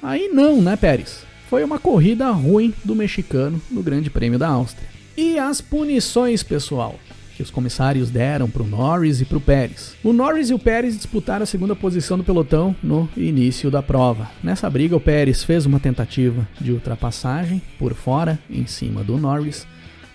Aí 0.04 0.28
não, 0.28 0.62
né, 0.62 0.76
Pérez? 0.76 1.24
Foi 1.50 1.64
uma 1.64 1.80
corrida 1.80 2.30
ruim 2.32 2.74
do 2.84 2.96
mexicano 2.96 3.62
no 3.72 3.82
Grande 3.82 4.10
Prêmio 4.10 4.38
da 4.38 4.50
Áustria. 4.50 4.90
E 5.16 5.40
as 5.40 5.62
punições, 5.62 6.44
pessoal? 6.44 7.00
Que 7.36 7.44
os 7.44 7.52
comissários 7.52 8.10
deram 8.10 8.50
para 8.50 8.64
o 8.64 8.68
Norris 8.68 9.20
e 9.20 9.26
para 9.26 9.38
o 9.38 9.42
Pérez. 9.42 9.96
O 10.04 10.14
Norris 10.14 10.50
e 10.50 10.54
o 10.54 10.60
Pérez 10.60 10.96
disputaram 10.96 11.44
a 11.44 11.46
segunda 11.46 11.76
posição 11.76 12.18
do 12.18 12.24
pelotão 12.24 12.74
no 12.82 13.10
início 13.18 13.70
da 13.70 13.84
prova. 13.84 14.32
Nessa 14.42 14.70
briga, 14.70 14.96
o 14.96 15.02
Pérez 15.02 15.44
fez 15.44 15.66
uma 15.66 15.80
tentativa 15.80 16.48
de 16.60 16.72
ultrapassagem 16.72 17.62
por 17.78 17.94
fora, 17.94 18.40
em 18.50 18.66
cima 18.66 19.04
do 19.04 19.18
Norris. 19.18 19.68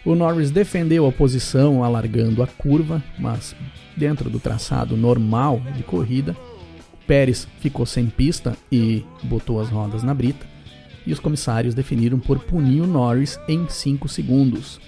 O 0.04 0.14
Norris 0.14 0.50
defendeu 0.50 1.06
a 1.06 1.12
posição 1.12 1.84
alargando 1.84 2.42
a 2.42 2.46
curva, 2.46 3.02
mas 3.18 3.54
dentro 3.94 4.30
do 4.30 4.40
traçado 4.40 4.96
normal 4.96 5.60
de 5.76 5.82
corrida. 5.82 6.34
Pérez 7.06 7.46
ficou 7.60 7.84
sem 7.84 8.06
pista 8.06 8.56
e 8.72 9.04
botou 9.22 9.60
as 9.60 9.68
rodas 9.68 10.02
na 10.02 10.14
brita. 10.14 10.46
E 11.06 11.12
os 11.12 11.20
comissários 11.20 11.74
definiram 11.74 12.18
por 12.18 12.38
punir 12.38 12.80
o 12.80 12.86
Norris 12.86 13.38
em 13.46 13.68
5 13.68 14.08
segundos 14.08 14.80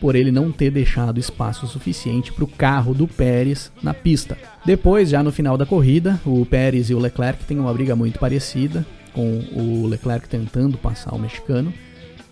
por 0.00 0.14
ele 0.14 0.30
não 0.30 0.52
ter 0.52 0.70
deixado 0.70 1.20
espaço 1.20 1.66
suficiente 1.66 2.32
para 2.32 2.44
o 2.44 2.48
carro 2.48 2.94
do 2.94 3.06
Pérez 3.06 3.70
na 3.82 3.94
pista. 3.94 4.36
Depois, 4.64 5.10
já 5.10 5.22
no 5.22 5.32
final 5.32 5.56
da 5.56 5.66
corrida, 5.66 6.20
o 6.24 6.44
Pérez 6.44 6.90
e 6.90 6.94
o 6.94 6.98
Leclerc 6.98 7.44
têm 7.44 7.58
uma 7.58 7.72
briga 7.72 7.96
muito 7.96 8.18
parecida, 8.18 8.84
com 9.12 9.42
o 9.52 9.86
Leclerc 9.86 10.28
tentando 10.28 10.76
passar 10.76 11.14
o 11.14 11.18
mexicano. 11.18 11.72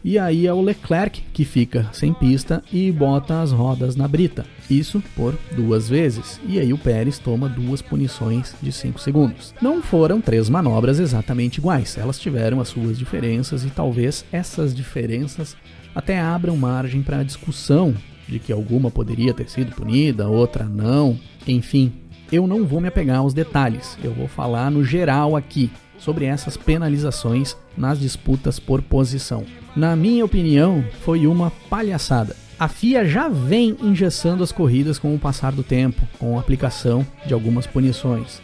E 0.05 0.19
aí 0.19 0.47
é 0.47 0.53
o 0.53 0.61
Leclerc 0.61 1.23
que 1.33 1.47
fica 1.47 1.89
sem 1.91 2.13
pista 2.13 2.63
e 2.71 2.93
bota 2.93 3.41
as 3.41 3.53
rodas 3.53 3.97
na 3.97 4.07
brita. 4.07 4.45
Isso 4.69 5.03
por 5.17 5.35
duas 5.57 5.89
vezes. 5.89 6.39
E 6.47 6.61
aí 6.61 6.75
o 6.75 6.79
Pérez 6.79 7.19
toma 7.19 7.49
duas 7.49 7.81
punições 7.81 8.55
de 8.61 8.71
5 8.71 9.01
segundos. 9.01 9.55
Não 9.63 9.83
foram 9.83 10.21
três 10.21 10.51
manobras 10.51 11.01
exatamente 11.01 11.57
iguais. 11.57 11.97
Elas 11.97 12.19
tiveram 12.19 12.61
as 12.61 12.69
suas 12.69 12.99
diferenças 12.99 13.65
e 13.65 13.71
talvez 13.71 14.27
essas 14.31 14.75
diferenças 14.75 15.57
até 15.95 16.21
abram 16.21 16.57
margem 16.57 17.03
para 17.03 17.19
a 17.19 17.25
discussão 17.25 17.95
de 18.29 18.39
que 18.39 18.53
alguma 18.53 18.91
poderia 18.91 19.35
ter 19.35 19.49
sido 19.49 19.75
punida, 19.75 20.29
outra 20.29 20.65
não. 20.65 21.19
Enfim, 21.47 21.93
eu 22.33 22.47
não 22.47 22.65
vou 22.65 22.81
me 22.81 22.89
apegar 22.89 23.19
aos 23.19 23.35
detalhes, 23.35 23.99
eu 24.03 24.13
vou 24.13 24.27
falar 24.27 24.71
no 24.71 24.83
geral 24.83 25.37
aqui 25.37 25.71
sobre 25.99 26.25
essas 26.25 26.57
penalizações 26.57 27.57
nas 27.77 27.99
disputas 27.99 28.59
por 28.59 28.83
posição. 28.83 29.45
Na 29.77 29.95
minha 29.95 30.25
opinião, 30.25 30.85
foi 31.03 31.27
uma 31.27 31.51
palhaçada. 31.69 32.37
A 32.59 32.69
FIA 32.69 33.05
já 33.05 33.29
vem 33.29 33.77
engessando 33.83 34.43
as 34.43 34.53
corridas 34.53 34.99
com 34.99 35.15
o 35.15 35.19
passar 35.19 35.53
do 35.53 35.63
tempo, 35.63 36.07
com 36.19 36.37
a 36.37 36.41
aplicação 36.41 37.05
de 37.27 37.35
algumas 37.35 37.67
punições, 37.67 38.41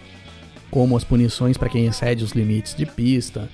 como 0.71 0.97
as 0.97 1.05
punições 1.05 1.57
para 1.57 1.69
quem 1.69 1.87
excede 1.87 2.25
os 2.25 2.33
limites 2.33 2.75
de 2.75 2.85
pista, 2.85 3.49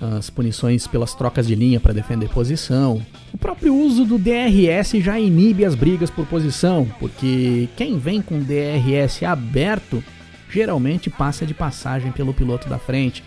as 0.00 0.30
punições 0.30 0.86
pelas 0.86 1.14
trocas 1.14 1.46
de 1.46 1.54
linha 1.54 1.78
para 1.78 1.92
defender 1.92 2.28
posição. 2.28 3.04
O 3.32 3.38
próprio 3.38 3.74
uso 3.74 4.04
do 4.04 4.18
DRS 4.18 4.92
já 5.00 5.18
inibe 5.18 5.64
as 5.64 5.74
brigas 5.74 6.10
por 6.10 6.26
posição, 6.26 6.88
porque 6.98 7.68
quem 7.76 7.98
vem 7.98 8.22
com 8.22 8.40
DRS 8.40 9.22
aberto 9.22 10.02
geralmente 10.50 11.08
passa 11.10 11.46
de 11.46 11.54
passagem 11.54 12.10
pelo 12.10 12.34
piloto 12.34 12.68
da 12.68 12.78
frente. 12.78 13.22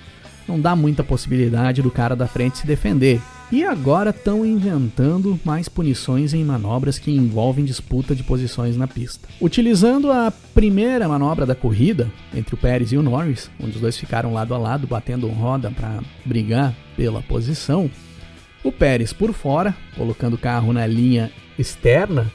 Não 0.48 0.60
dá 0.60 0.76
muita 0.76 1.04
possibilidade 1.04 1.82
do 1.82 1.92
cara 1.92 2.16
da 2.16 2.28
frente 2.28 2.58
se 2.58 2.68
defender. 2.68 3.22
E 3.52 3.64
agora 3.64 4.10
estão 4.10 4.44
inventando 4.44 5.40
mais 5.46 5.70
punições 5.70 6.34
em 6.34 6.44
manobras 6.44 6.98
que 6.98 7.12
envolvem 7.12 7.64
disputa 7.64 8.16
de 8.16 8.24
posições 8.24 8.76
na 8.76 8.88
pista. 8.88 9.28
Utilizando 9.40 10.12
a 10.12 10.32
primeira 10.56 11.08
manobra 11.08 11.46
da 11.46 11.54
corrida 11.54 12.12
entre 12.34 12.56
o 12.56 12.58
Pérez 12.58 12.92
e 12.92 12.98
o 12.98 13.04
Norris, 13.04 13.52
onde 13.62 13.76
os 13.76 13.82
dois 13.82 13.96
ficaram 13.96 14.34
lado 14.34 14.56
a 14.56 14.58
lado 14.58 14.88
batendo 14.88 15.28
roda 15.28 15.70
para 15.70 16.00
brigar 16.26 16.74
pela 16.98 17.22
posição, 17.22 17.92
O 18.64 18.72
Pérez 18.72 19.12
por 19.12 19.34
fora, 19.34 19.76
colocando 19.98 20.36
o 20.36 20.38
carro 20.38 20.72
na 20.72 20.88
linha 20.88 21.30
externa, 21.60 22.32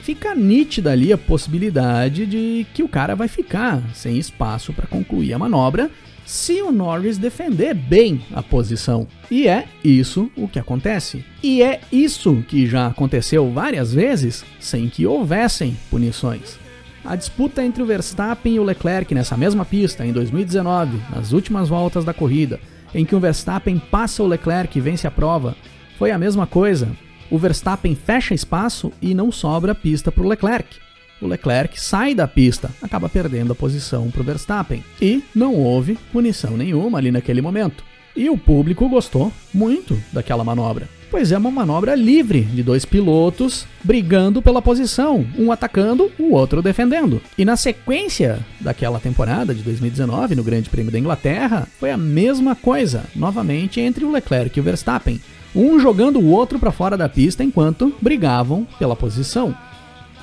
fica 0.00 0.34
nítida 0.34 0.92
ali 0.92 1.12
a 1.12 1.18
possibilidade 1.18 2.24
de 2.24 2.66
que 2.72 2.82
o 2.82 2.88
cara 2.88 3.14
vai 3.14 3.28
ficar 3.28 3.82
sem 3.94 4.16
espaço 4.16 4.72
para 4.72 4.86
concluir 4.86 5.34
a 5.34 5.38
manobra 5.38 5.90
se 6.28 6.60
o 6.60 6.70
Norris 6.70 7.16
defender 7.16 7.72
bem 7.72 8.20
a 8.34 8.42
posição. 8.42 9.08
E 9.30 9.48
é 9.48 9.66
isso 9.82 10.30
o 10.36 10.46
que 10.46 10.58
acontece. 10.58 11.24
E 11.42 11.62
é 11.62 11.80
isso 11.90 12.44
que 12.46 12.66
já 12.66 12.88
aconteceu 12.88 13.50
várias 13.50 13.94
vezes 13.94 14.44
sem 14.60 14.90
que 14.90 15.06
houvessem 15.06 15.74
punições. 15.90 16.58
A 17.02 17.16
disputa 17.16 17.64
entre 17.64 17.82
o 17.82 17.86
Verstappen 17.86 18.56
e 18.56 18.60
o 18.60 18.62
Leclerc 18.62 19.14
nessa 19.14 19.38
mesma 19.38 19.64
pista 19.64 20.04
em 20.04 20.12
2019, 20.12 21.00
nas 21.08 21.32
últimas 21.32 21.70
voltas 21.70 22.04
da 22.04 22.12
corrida, 22.12 22.60
em 22.94 23.06
que 23.06 23.16
o 23.16 23.20
Verstappen 23.20 23.78
passa 23.78 24.22
o 24.22 24.26
Leclerc 24.26 24.76
e 24.76 24.82
vence 24.82 25.06
a 25.06 25.10
prova, 25.10 25.56
foi 25.98 26.10
a 26.10 26.18
mesma 26.18 26.46
coisa. 26.46 26.90
O 27.30 27.38
Verstappen 27.38 27.94
fecha 27.94 28.34
espaço 28.34 28.92
e 29.00 29.14
não 29.14 29.32
sobra 29.32 29.74
pista 29.74 30.12
para 30.12 30.22
o 30.22 30.28
Leclerc. 30.28 30.87
O 31.20 31.26
Leclerc 31.26 31.80
sai 31.80 32.14
da 32.14 32.28
pista, 32.28 32.70
acaba 32.80 33.08
perdendo 33.08 33.52
a 33.52 33.56
posição 33.56 34.10
para 34.10 34.20
o 34.20 34.24
Verstappen. 34.24 34.84
E 35.00 35.22
não 35.34 35.54
houve 35.54 35.98
punição 36.12 36.56
nenhuma 36.56 36.98
ali 36.98 37.10
naquele 37.10 37.42
momento. 37.42 37.84
E 38.16 38.28
o 38.30 38.38
público 38.38 38.88
gostou 38.88 39.32
muito 39.52 40.00
daquela 40.12 40.44
manobra. 40.44 40.88
Pois 41.10 41.32
é 41.32 41.38
uma 41.38 41.50
manobra 41.50 41.94
livre 41.94 42.42
de 42.42 42.62
dois 42.62 42.84
pilotos 42.84 43.64
brigando 43.82 44.42
pela 44.42 44.60
posição, 44.60 45.24
um 45.38 45.50
atacando, 45.50 46.12
o 46.18 46.34
outro 46.34 46.60
defendendo. 46.60 47.22
E 47.36 47.46
na 47.46 47.56
sequência 47.56 48.40
daquela 48.60 49.00
temporada 49.00 49.54
de 49.54 49.62
2019, 49.62 50.34
no 50.34 50.44
Grande 50.44 50.68
Prêmio 50.68 50.92
da 50.92 50.98
Inglaterra, 50.98 51.66
foi 51.80 51.90
a 51.90 51.96
mesma 51.96 52.54
coisa, 52.54 53.04
novamente 53.16 53.80
entre 53.80 54.04
o 54.04 54.12
Leclerc 54.12 54.58
e 54.58 54.60
o 54.60 54.64
Verstappen, 54.64 55.18
um 55.54 55.80
jogando 55.80 56.18
o 56.18 56.28
outro 56.28 56.58
para 56.58 56.70
fora 56.70 56.96
da 56.96 57.08
pista 57.08 57.42
enquanto 57.42 57.94
brigavam 58.02 58.66
pela 58.78 58.94
posição. 58.94 59.56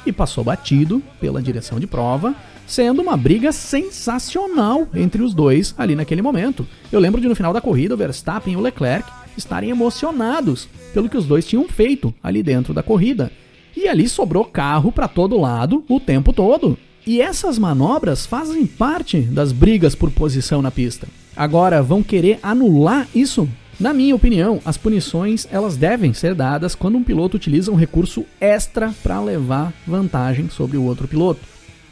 E 0.06 0.12
passou 0.12 0.44
batido 0.44 1.02
pela 1.20 1.41
direção 1.41 1.80
de 1.80 1.88
prova, 1.88 2.36
sendo 2.68 3.02
uma 3.02 3.18
briga 3.18 3.52
sensacional 3.52 4.88
entre 4.94 5.22
os 5.22 5.34
dois 5.34 5.74
ali 5.78 5.96
naquele 5.96 6.22
momento. 6.22 6.68
Eu 6.91 7.00
lembro 7.00 7.20
de 7.20 7.28
no 7.28 7.36
final 7.36 7.54
da 7.54 7.62
corrida 7.62 7.94
o 7.94 7.98
Verstappen 7.98 8.54
e 8.54 8.58
o 8.58 8.62
Leclerc 8.62 9.10
estarem 9.38 9.70
emocionados 9.70 10.68
pelo 10.94 11.10
que 11.10 11.18
os 11.18 11.26
dois 11.26 11.46
tinham 11.46 11.68
feito 11.68 12.13
ali 12.24 12.41
dentro 12.41 12.74
da 12.74 12.84
corrida. 12.84 13.32
E 13.76 13.88
ali 13.88 14.08
sobrou 14.08 14.46
carro 14.46 14.91
para 14.91 15.08
todo 15.08 15.39
lado 15.39 15.84
o 15.89 16.00
tempo 16.00 16.32
todo. 16.32 16.78
E 17.06 17.22
essas 17.22 17.60
manobras 17.60 18.26
fazem 18.26 18.65
parte 18.65 19.20
das 19.20 19.52
brigas 19.52 19.94
por 19.94 20.10
posição 20.10 20.62
na 20.62 20.72
pista. 20.72 21.08
Agora, 21.36 21.84
vão 21.84 22.02
querer 22.02 22.39
anular 22.41 23.08
isso? 23.13 23.48
Na 23.77 23.93
minha 23.93 24.15
opinião, 24.15 24.61
as 24.63 24.77
punições 24.77 25.45
elas 25.51 25.75
devem 25.75 26.13
ser 26.13 26.33
dadas 26.33 26.73
quando 26.73 26.97
um 26.97 27.03
piloto 27.03 27.35
utiliza 27.35 27.71
um 27.71 27.75
recurso 27.75 28.25
extra 28.39 28.93
para 29.03 29.19
levar 29.19 29.73
vantagem 29.85 30.49
sobre 30.49 30.77
o 30.77 30.83
outro 30.83 31.09
piloto, 31.09 31.41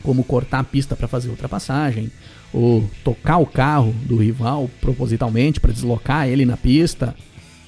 como 0.01 0.23
cortar 0.23 0.59
a 0.59 0.63
pista 0.63 0.95
para 0.95 1.09
fazer 1.09 1.29
ultrapassagem, 1.29 2.09
ou 2.53 2.89
tocar 3.03 3.37
o 3.37 3.45
carro 3.45 3.93
do 4.05 4.15
rival 4.15 4.69
propositalmente 4.79 5.59
para 5.59 5.73
deslocar 5.73 6.27
ele 6.27 6.45
na 6.45 6.55
pista, 6.55 7.13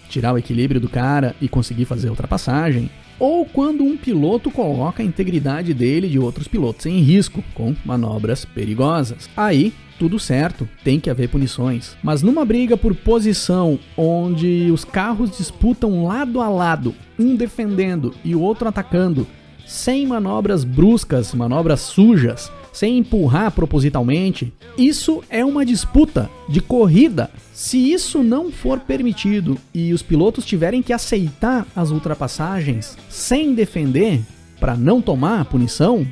tirar 0.07 0.33
o 0.33 0.37
equilíbrio 0.37 0.79
do 0.79 0.87
cara 0.87 1.35
e 1.41 1.49
conseguir 1.49 1.83
fazer 1.83 2.07
a 2.07 2.11
ultrapassagem, 2.11 2.89
ou 3.19 3.45
quando 3.45 3.83
um 3.83 3.97
piloto 3.97 4.49
coloca 4.49 5.03
a 5.03 5.05
integridade 5.05 5.73
dele 5.73 6.07
e 6.07 6.11
de 6.11 6.19
outros 6.19 6.47
pilotos 6.47 6.85
em 6.85 7.01
risco 7.01 7.43
com 7.53 7.75
manobras 7.83 8.45
perigosas. 8.45 9.29
Aí, 9.35 9.73
tudo 9.97 10.19
certo, 10.19 10.67
tem 10.83 10.99
que 10.99 11.09
haver 11.09 11.29
punições. 11.29 11.95
Mas 12.03 12.21
numa 12.21 12.45
briga 12.45 12.75
por 12.75 12.95
posição 12.95 13.79
onde 13.97 14.69
os 14.71 14.83
carros 14.83 15.37
disputam 15.37 16.05
lado 16.05 16.41
a 16.41 16.49
lado, 16.49 16.93
um 17.17 17.35
defendendo 17.35 18.13
e 18.23 18.35
o 18.35 18.41
outro 18.41 18.67
atacando, 18.67 19.27
sem 19.65 20.05
manobras 20.05 20.63
bruscas, 20.63 21.33
manobras 21.33 21.81
sujas, 21.81 22.51
sem 22.71 22.97
empurrar 22.97 23.51
propositalmente, 23.51 24.53
isso 24.77 25.23
é 25.29 25.43
uma 25.45 25.65
disputa 25.65 26.29
de 26.49 26.59
corrida. 26.59 27.31
Se 27.53 27.91
isso 27.91 28.21
não 28.21 28.51
for 28.51 28.79
permitido 28.81 29.57
e 29.73 29.93
os 29.93 30.03
pilotos 30.03 30.45
tiverem 30.45 30.81
que 30.81 30.91
aceitar 30.91 31.65
as 31.75 31.89
ultrapassagens 31.89 32.97
sem 33.09 33.55
defender 33.55 34.21
para 34.59 34.75
não 34.75 35.01
tomar 35.01 35.45
punição, 35.45 36.05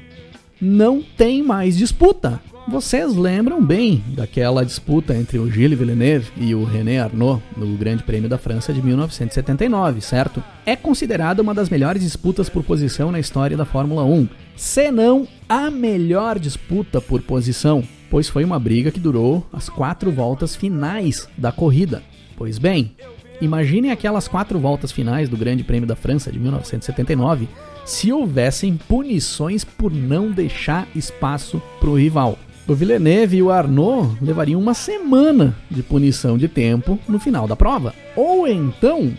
não 0.59 1.01
tem 1.01 1.43
mais 1.43 1.77
disputa. 1.77 2.41
Vocês 2.65 3.13
lembram 3.13 3.61
bem 3.61 4.01
daquela 4.15 4.65
disputa 4.65 5.13
entre 5.13 5.37
o 5.37 5.51
Gilles 5.51 5.77
Villeneuve 5.77 6.31
e 6.37 6.55
o 6.55 6.63
René 6.63 7.01
Arnoux 7.01 7.41
no 7.57 7.67
Grande 7.75 8.03
Prêmio 8.03 8.29
da 8.29 8.37
França 8.37 8.73
de 8.73 8.81
1979, 8.81 9.99
certo? 9.99 10.41
É 10.65 10.73
considerada 10.73 11.41
uma 11.41 11.53
das 11.53 11.69
melhores 11.69 12.01
disputas 12.01 12.47
por 12.47 12.63
posição 12.63 13.11
na 13.11 13.19
história 13.19 13.57
da 13.57 13.65
Fórmula 13.65 14.05
1, 14.05 14.29
se 14.55 14.89
não 14.91 15.27
a 15.47 15.69
melhor 15.69 16.39
disputa 16.39 17.01
por 17.01 17.21
posição, 17.21 17.83
pois 18.09 18.29
foi 18.29 18.45
uma 18.45 18.57
briga 18.57 18.91
que 18.91 18.99
durou 18.99 19.45
as 19.51 19.67
quatro 19.67 20.09
voltas 20.09 20.55
finais 20.55 21.27
da 21.37 21.51
corrida. 21.51 22.01
Pois 22.37 22.57
bem, 22.57 22.93
imaginem 23.41 23.91
aquelas 23.91 24.29
quatro 24.29 24.57
voltas 24.57 24.91
finais 24.91 25.27
do 25.27 25.35
Grande 25.35 25.65
Prêmio 25.65 25.87
da 25.87 25.97
França 25.97 26.31
de 26.31 26.39
1979 26.39 27.49
se 27.83 28.13
houvessem 28.13 28.77
punições 28.77 29.65
por 29.65 29.91
não 29.91 30.31
deixar 30.31 30.87
espaço 30.95 31.61
para 31.81 31.89
o 31.89 31.97
rival. 31.97 32.39
O 32.65 32.73
Villeneuve 32.73 33.37
e 33.37 33.41
o 33.41 33.51
Arnaud 33.51 34.17
levariam 34.21 34.59
uma 34.59 34.73
semana 34.73 35.53
de 35.69 35.83
punição 35.83 36.37
de 36.37 36.47
tempo 36.47 36.97
no 37.09 37.19
final 37.19 37.45
da 37.45 37.57
prova. 37.57 37.93
Ou 38.15 38.47
então, 38.47 39.11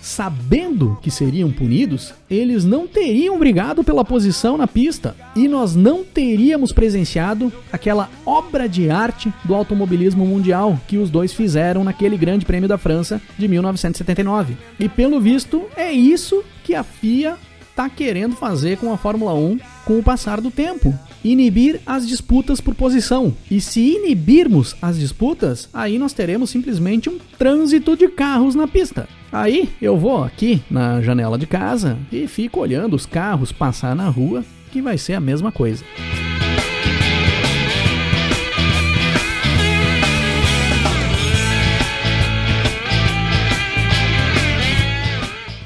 sabendo 0.00 0.96
que 1.02 1.10
seriam 1.10 1.50
punidos, 1.50 2.14
eles 2.30 2.64
não 2.64 2.86
teriam 2.86 3.36
brigado 3.36 3.82
pela 3.82 4.04
posição 4.04 4.56
na 4.56 4.68
pista 4.68 5.16
e 5.34 5.48
nós 5.48 5.74
não 5.74 6.04
teríamos 6.04 6.70
presenciado 6.70 7.52
aquela 7.72 8.08
obra 8.24 8.68
de 8.68 8.88
arte 8.88 9.32
do 9.42 9.56
automobilismo 9.56 10.24
mundial 10.24 10.78
que 10.86 10.96
os 10.96 11.10
dois 11.10 11.32
fizeram 11.32 11.82
naquele 11.82 12.16
Grande 12.16 12.46
Prêmio 12.46 12.68
da 12.68 12.78
França 12.78 13.20
de 13.36 13.48
1979. 13.48 14.56
E 14.78 14.88
pelo 14.88 15.20
visto, 15.20 15.64
é 15.76 15.90
isso 15.90 16.44
que 16.62 16.76
a 16.76 16.84
FIA 16.84 17.36
está 17.70 17.90
querendo 17.90 18.36
fazer 18.36 18.78
com 18.78 18.92
a 18.92 18.96
Fórmula 18.96 19.34
1 19.34 19.58
com 19.84 19.98
o 19.98 20.02
passar 20.02 20.40
do 20.40 20.48
tempo. 20.48 20.96
Inibir 21.24 21.80
as 21.86 22.06
disputas 22.06 22.60
por 22.60 22.74
posição. 22.74 23.34
E 23.50 23.60
se 23.60 23.80
inibirmos 23.80 24.76
as 24.82 24.98
disputas, 24.98 25.68
aí 25.72 25.98
nós 25.98 26.12
teremos 26.12 26.50
simplesmente 26.50 27.08
um 27.08 27.18
trânsito 27.38 27.96
de 27.96 28.08
carros 28.08 28.54
na 28.54 28.68
pista. 28.68 29.08
Aí 29.32 29.68
eu 29.80 29.96
vou 29.96 30.22
aqui 30.22 30.62
na 30.70 31.00
janela 31.00 31.38
de 31.38 31.46
casa 31.46 31.98
e 32.12 32.28
fico 32.28 32.60
olhando 32.60 32.94
os 32.94 33.06
carros 33.06 33.50
passar 33.50 33.96
na 33.96 34.08
rua, 34.08 34.44
que 34.70 34.82
vai 34.82 34.98
ser 34.98 35.14
a 35.14 35.20
mesma 35.20 35.50
coisa. 35.50 35.84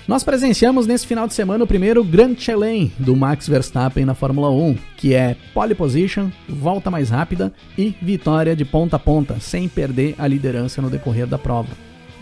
Nós 0.09 0.25
presenciamos 0.25 0.87
nesse 0.87 1.07
final 1.07 1.29
de 1.29 1.35
semana 1.35 1.65
o 1.65 1.67
primeiro 1.67 2.03
Grand 2.03 2.35
Chelem 2.35 2.91
do 2.99 3.15
Max 3.15 3.47
Verstappen 3.47 4.07
na 4.07 4.15
Fórmula 4.15 4.51
1, 4.51 4.75
que 4.97 5.13
é 5.13 5.37
pole 5.53 5.75
position, 5.75 6.31
volta 6.49 6.91
mais 6.91 7.11
rápida 7.11 7.53
e 7.77 7.95
vitória 8.01 8.57
de 8.57 8.65
ponta 8.65 8.97
a 8.97 8.99
ponta, 8.99 9.39
sem 9.39 9.69
perder 9.69 10.15
a 10.17 10.27
liderança 10.27 10.81
no 10.81 10.89
decorrer 10.89 11.27
da 11.27 11.37
prova. 11.37 11.69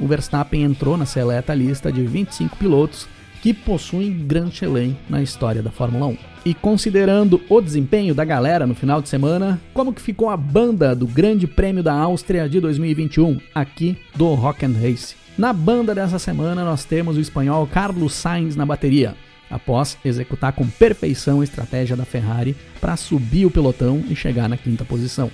O 0.01 0.07
Verstappen 0.09 0.65
entrou 0.65 0.97
na 0.97 1.07
seleta 1.07 1.55
lista 1.55 1.93
de 1.93 2.05
25 2.05 2.57
pilotos 2.57 3.07
que 3.41 3.55
possuem 3.55 4.19
Grand 4.27 4.51
Chelem 4.51 4.99
na 5.09 5.23
história 5.23 5.63
da 5.63 5.71
Fórmula 5.71 6.07
1. 6.07 6.17
E 6.45 6.55
considerando 6.55 7.41
o 7.49 7.61
desempenho 7.61 8.17
da 8.17 8.25
galera 8.25 8.67
no 8.67 8.75
final 8.75 9.01
de 9.01 9.09
semana, 9.09 9.61
como 9.73 9.93
que 9.93 10.03
ficou 10.03 10.29
a 10.29 10.37
banda 10.37 10.93
do 10.93 11.07
Grande 11.07 11.47
Prêmio 11.47 11.85
da 11.85 11.95
Áustria 11.95 12.49
de 12.49 12.59
2021 12.59 13.39
aqui 13.55 13.97
do 14.17 14.35
Rock 14.35 14.67
and 14.67 14.75
Race? 14.77 15.26
Na 15.39 15.53
banda 15.53 15.95
dessa 15.95 16.19
semana 16.19 16.65
nós 16.65 16.87
temos 16.87 17.19
o 17.19 17.21
espanhol 17.21 17.67
Carlos 17.67 18.15
Sainz 18.15 18.57
na 18.57 18.65
bateria, 18.65 19.15
após 19.51 19.99
executar 20.03 20.55
com 20.55 20.67
perfeição 20.67 21.43
a 21.43 21.45
estratégia 21.45 21.95
da 21.95 22.07
Ferrari 22.07 22.57
para 22.81 22.97
subir 22.97 23.45
o 23.45 23.51
pelotão 23.51 24.03
e 24.09 24.17
chegar 24.17 24.49
na 24.49 24.57
quinta 24.57 24.83
posição. 24.83 25.31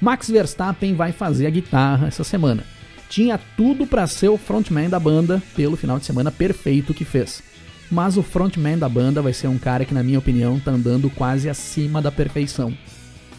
Max 0.00 0.30
Verstappen 0.30 0.94
vai 0.94 1.12
fazer 1.12 1.46
a 1.46 1.50
guitarra 1.50 2.06
essa 2.06 2.24
semana. 2.24 2.64
Tinha 3.10 3.38
tudo 3.54 3.86
para 3.86 4.06
ser 4.06 4.28
o 4.28 4.38
frontman 4.38 4.88
da 4.88 4.98
banda 4.98 5.42
pelo 5.54 5.76
final 5.76 5.98
de 5.98 6.06
semana 6.06 6.30
perfeito 6.30 6.94
que 6.94 7.04
fez. 7.04 7.42
Mas 7.90 8.16
o 8.16 8.22
frontman 8.22 8.78
da 8.78 8.88
banda 8.88 9.20
vai 9.20 9.34
ser 9.34 9.48
um 9.48 9.58
cara 9.58 9.84
que, 9.84 9.92
na 9.92 10.02
minha 10.02 10.18
opinião, 10.18 10.58
tá 10.58 10.70
andando 10.70 11.10
quase 11.10 11.50
acima 11.50 12.00
da 12.00 12.10
perfeição. 12.10 12.72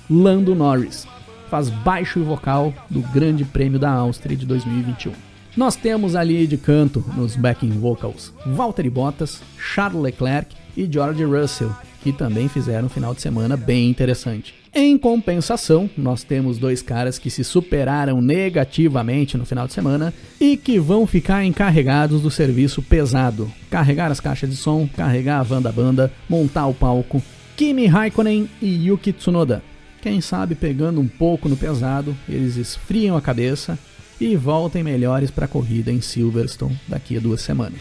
Lando 0.07 0.53
Norris 0.53 1.07
faz 1.49 1.69
baixo 1.69 2.19
e 2.19 2.23
vocal 2.23 2.71
do 2.87 3.01
Grande 3.01 3.43
Prêmio 3.43 3.79
da 3.79 3.89
Áustria 3.89 4.37
de 4.37 4.45
2021. 4.45 5.32
Nós 5.55 5.75
temos 5.75 6.15
ali 6.15 6.47
de 6.47 6.57
canto 6.57 7.05
nos 7.15 7.35
backing 7.35 7.69
vocals 7.69 8.33
Valtteri 8.43 8.89
Bottas, 8.89 9.39
Charles 9.55 10.01
Leclerc 10.01 10.55
e 10.75 10.89
George 10.91 11.23
Russell, 11.23 11.71
que 12.01 12.11
também 12.11 12.49
fizeram 12.49 12.87
um 12.87 12.89
final 12.89 13.13
de 13.13 13.21
semana 13.21 13.55
bem 13.55 13.87
interessante. 13.87 14.55
Em 14.73 14.97
compensação, 14.97 15.87
nós 15.95 16.23
temos 16.23 16.57
dois 16.57 16.81
caras 16.81 17.19
que 17.19 17.29
se 17.29 17.43
superaram 17.43 18.19
negativamente 18.19 19.37
no 19.37 19.45
final 19.45 19.67
de 19.67 19.73
semana 19.73 20.11
e 20.41 20.57
que 20.57 20.79
vão 20.79 21.05
ficar 21.05 21.45
encarregados 21.45 22.23
do 22.23 22.31
serviço 22.31 22.81
pesado: 22.81 23.51
carregar 23.69 24.11
as 24.11 24.19
caixas 24.19 24.49
de 24.49 24.55
som, 24.55 24.89
carregar 24.97 25.39
a 25.39 25.43
van 25.43 25.61
da 25.61 25.71
banda, 25.71 26.11
montar 26.27 26.65
o 26.65 26.73
palco. 26.73 27.21
Kimi 27.55 27.85
Raikkonen 27.85 28.49
e 28.59 28.87
Yuki 28.87 29.13
Tsunoda. 29.13 29.61
Quem 30.01 30.19
sabe 30.19 30.55
pegando 30.55 30.99
um 30.99 31.07
pouco 31.07 31.47
no 31.47 31.55
pesado, 31.55 32.17
eles 32.27 32.57
esfriam 32.57 33.15
a 33.15 33.21
cabeça 33.21 33.77
e 34.19 34.35
voltem 34.35 34.83
melhores 34.83 35.31
para 35.31 35.45
a 35.45 35.47
corrida 35.47 35.91
em 35.91 36.01
Silverstone 36.01 36.79
daqui 36.87 37.17
a 37.17 37.19
duas 37.19 37.41
semanas. 37.41 37.79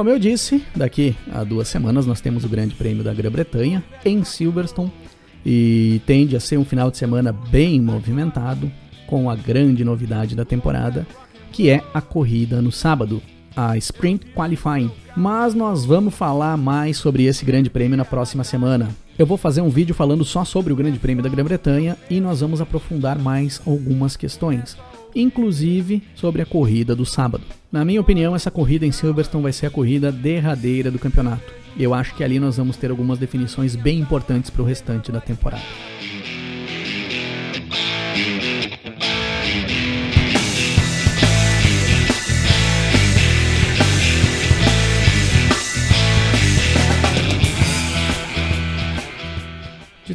Como 0.00 0.08
eu 0.08 0.18
disse, 0.18 0.64
daqui 0.74 1.14
a 1.30 1.44
duas 1.44 1.68
semanas 1.68 2.06
nós 2.06 2.22
temos 2.22 2.42
o 2.42 2.48
Grande 2.48 2.74
Prêmio 2.74 3.04
da 3.04 3.12
Grã-Bretanha 3.12 3.84
em 4.02 4.24
Silverstone 4.24 4.90
e 5.44 6.00
tende 6.06 6.34
a 6.34 6.40
ser 6.40 6.56
um 6.56 6.64
final 6.64 6.90
de 6.90 6.96
semana 6.96 7.32
bem 7.32 7.78
movimentado, 7.82 8.72
com 9.10 9.28
a 9.28 9.34
grande 9.34 9.84
novidade 9.84 10.36
da 10.36 10.44
temporada, 10.44 11.04
que 11.50 11.68
é 11.68 11.82
a 11.92 12.00
corrida 12.00 12.62
no 12.62 12.70
sábado, 12.70 13.20
a 13.56 13.76
Sprint 13.76 14.26
Qualifying. 14.32 14.88
Mas 15.16 15.52
nós 15.52 15.84
vamos 15.84 16.14
falar 16.14 16.56
mais 16.56 16.96
sobre 16.96 17.24
esse 17.24 17.44
grande 17.44 17.68
prêmio 17.68 17.96
na 17.96 18.04
próxima 18.04 18.44
semana. 18.44 18.88
Eu 19.18 19.26
vou 19.26 19.36
fazer 19.36 19.60
um 19.60 19.68
vídeo 19.68 19.94
falando 19.94 20.24
só 20.24 20.44
sobre 20.44 20.72
o 20.72 20.76
Grande 20.76 20.98
Prêmio 20.98 21.22
da 21.22 21.28
Grã-Bretanha 21.28 21.96
e 22.08 22.20
nós 22.20 22.40
vamos 22.40 22.60
aprofundar 22.60 23.18
mais 23.18 23.60
algumas 23.66 24.16
questões, 24.16 24.78
inclusive 25.14 26.02
sobre 26.14 26.40
a 26.40 26.46
corrida 26.46 26.94
do 26.94 27.04
sábado. 27.04 27.44
Na 27.70 27.84
minha 27.84 28.00
opinião, 28.00 28.34
essa 28.34 28.50
corrida 28.50 28.86
em 28.86 28.92
Silverstone 28.92 29.42
vai 29.42 29.52
ser 29.52 29.66
a 29.66 29.70
corrida 29.70 30.10
derradeira 30.10 30.90
do 30.90 30.98
campeonato. 30.98 31.52
Eu 31.78 31.92
acho 31.92 32.14
que 32.14 32.24
ali 32.24 32.38
nós 32.38 32.56
vamos 32.56 32.76
ter 32.76 32.90
algumas 32.90 33.18
definições 33.18 33.76
bem 33.76 33.98
importantes 33.98 34.50
para 34.50 34.62
o 34.62 34.64
restante 34.64 35.12
da 35.12 35.20
temporada. 35.20 35.62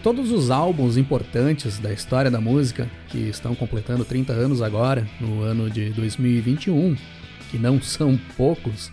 Todos 0.05 0.31
os 0.31 0.51
álbuns 0.51 0.97
importantes 0.97 1.79
da 1.79 1.91
história 1.91 2.29
da 2.29 2.39
música, 2.39 2.87
que 3.09 3.17
estão 3.17 3.55
completando 3.55 4.05
30 4.05 4.33
anos 4.33 4.61
agora, 4.61 5.09
no 5.19 5.41
ano 5.41 5.67
de 5.67 5.89
2021, 5.89 6.95
que 7.49 7.57
não 7.57 7.81
são 7.81 8.15
poucos, 8.37 8.91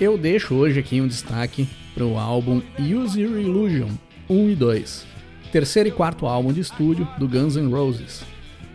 eu 0.00 0.16
deixo 0.16 0.54
hoje 0.54 0.78
aqui 0.78 1.00
um 1.00 1.08
destaque 1.08 1.68
para 1.92 2.04
o 2.04 2.16
álbum 2.16 2.62
Use 2.78 3.20
Your 3.20 3.40
Illusion 3.40 3.88
1 4.30 4.50
e 4.50 4.54
2, 4.54 5.06
terceiro 5.50 5.88
e 5.88 5.92
quarto 5.92 6.26
álbum 6.26 6.52
de 6.52 6.60
estúdio 6.60 7.08
do 7.18 7.26
Guns 7.26 7.56
N' 7.56 7.68
Roses. 7.68 8.22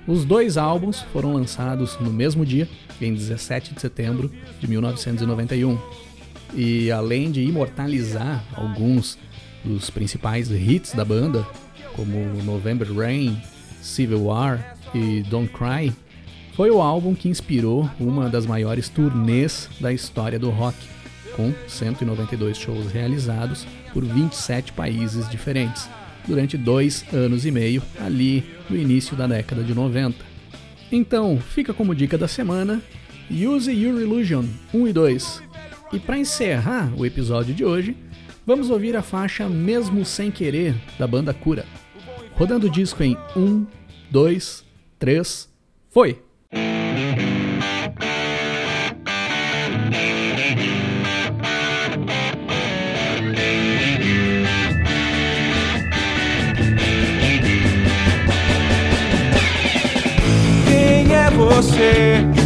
Os 0.06 0.26
dois 0.26 0.58
álbuns 0.58 1.00
foram 1.14 1.32
lançados 1.32 1.98
no 2.02 2.12
mesmo 2.12 2.46
dia, 2.46 2.68
em 3.00 3.14
17 3.14 3.76
de 3.76 3.80
setembro 3.80 4.30
de 4.60 4.68
1991. 4.68 5.80
E 6.54 6.92
além 6.92 7.32
de 7.32 7.42
imortalizar 7.42 8.44
alguns 8.54 9.18
dos 9.63 9.89
principais 9.89 10.50
hits 10.50 10.93
da 10.93 11.06
banda, 11.06 11.45
como 11.95 12.17
November 12.43 12.91
Rain, 12.93 13.41
Civil 13.82 14.26
War 14.26 14.78
e 14.93 15.21
Don't 15.24 15.52
Cry, 15.52 15.93
foi 16.54 16.69
o 16.69 16.82
álbum 16.82 17.15
que 17.15 17.30
inspirou 17.30 17.89
uma 18.00 18.30
das 18.30 18.45
maiores 18.45 18.89
turnês 18.89 19.69
da 19.80 19.91
história 19.91 20.38
do 20.38 20.50
rock 20.50 20.78
com 21.36 21.54
192 21.67 22.58
shows 22.58 22.91
realizados 22.91 23.65
por 23.93 24.04
27 24.04 24.74
países 24.74 25.30
diferentes, 25.30 25.89
durante 26.28 26.58
dois 26.58 27.06
anos 27.13 27.45
e 27.45 27.52
meio, 27.52 27.82
ali 28.00 28.43
no 28.69 28.78
início 28.78 29.15
da 29.15 29.28
década 29.28 29.63
de 29.63 29.74
90. 29.74 30.24
Então, 30.91 31.39
fica 31.39 31.74
como 31.74 31.95
dica 31.95 32.17
da 32.17 32.28
semana: 32.28 32.82
Use 33.30 33.71
Your 33.71 34.00
Illusion 34.02 34.45
1 34.74 34.88
e 34.88 34.93
2. 34.93 35.43
E 35.93 36.00
para 36.00 36.17
encerrar 36.17 36.91
o 36.95 37.06
episódio 37.06 37.54
de 37.54 37.65
hoje, 37.65 37.95
vamos 38.45 38.69
ouvir 38.69 38.95
a 38.95 39.01
faixa 39.01 39.47
Mesmo 39.47 40.04
Sem 40.06 40.32
Querer 40.32 40.75
da 40.97 41.08
banda 41.08 41.34
Cura. 41.34 41.65
Rodando 42.34 42.67
o 42.67 42.69
disco 42.69 43.04
em 43.04 43.17
1, 43.36 43.65
2, 44.10 44.63
3, 44.99 45.49
foi! 45.89 46.21
você. 61.62 62.40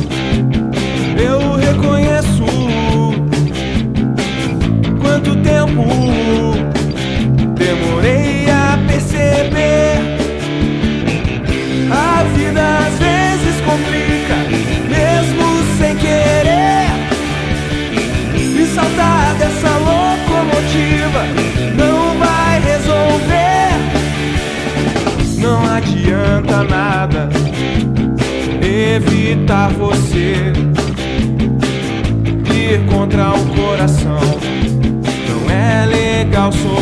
Evitar 28.96 29.70
você 29.72 30.54
ir 32.54 32.86
contra 32.90 33.34
o 33.34 33.46
coração. 33.56 34.20
Não 35.28 35.50
é 35.52 35.86
legal 35.86 36.52
sofrer. 36.52 36.75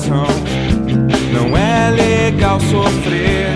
Coração 0.00 0.26
não 1.32 1.56
é 1.56 1.90
legal 1.90 2.58
sofrer. 2.60 3.48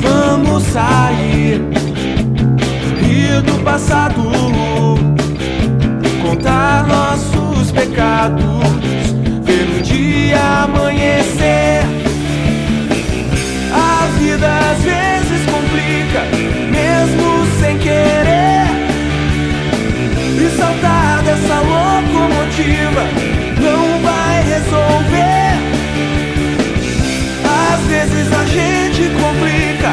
Vamos 0.00 0.62
sair, 0.64 1.60
rir 3.00 3.42
do 3.42 3.62
passado, 3.62 4.22
contar 6.22 6.86
nossos 6.86 7.70
pecados, 7.72 8.44
ver 9.42 9.68
um 9.68 9.82
dia 9.82 10.40
amanhecer. 10.64 11.84
A 13.72 14.06
vida 14.18 14.46
às 14.46 14.82
vezes 14.82 15.46
complica, 15.46 16.22
mesmo 16.70 17.46
sem 17.60 17.78
querer. 17.78 18.64
E 20.36 20.56
saltar 20.56 21.22
dessa 21.22 21.60
locomotiva 21.60 23.23
resolver. 24.74 25.58
Às 27.72 27.80
vezes 27.86 28.32
a 28.32 28.44
gente 28.44 29.10
complica, 29.20 29.90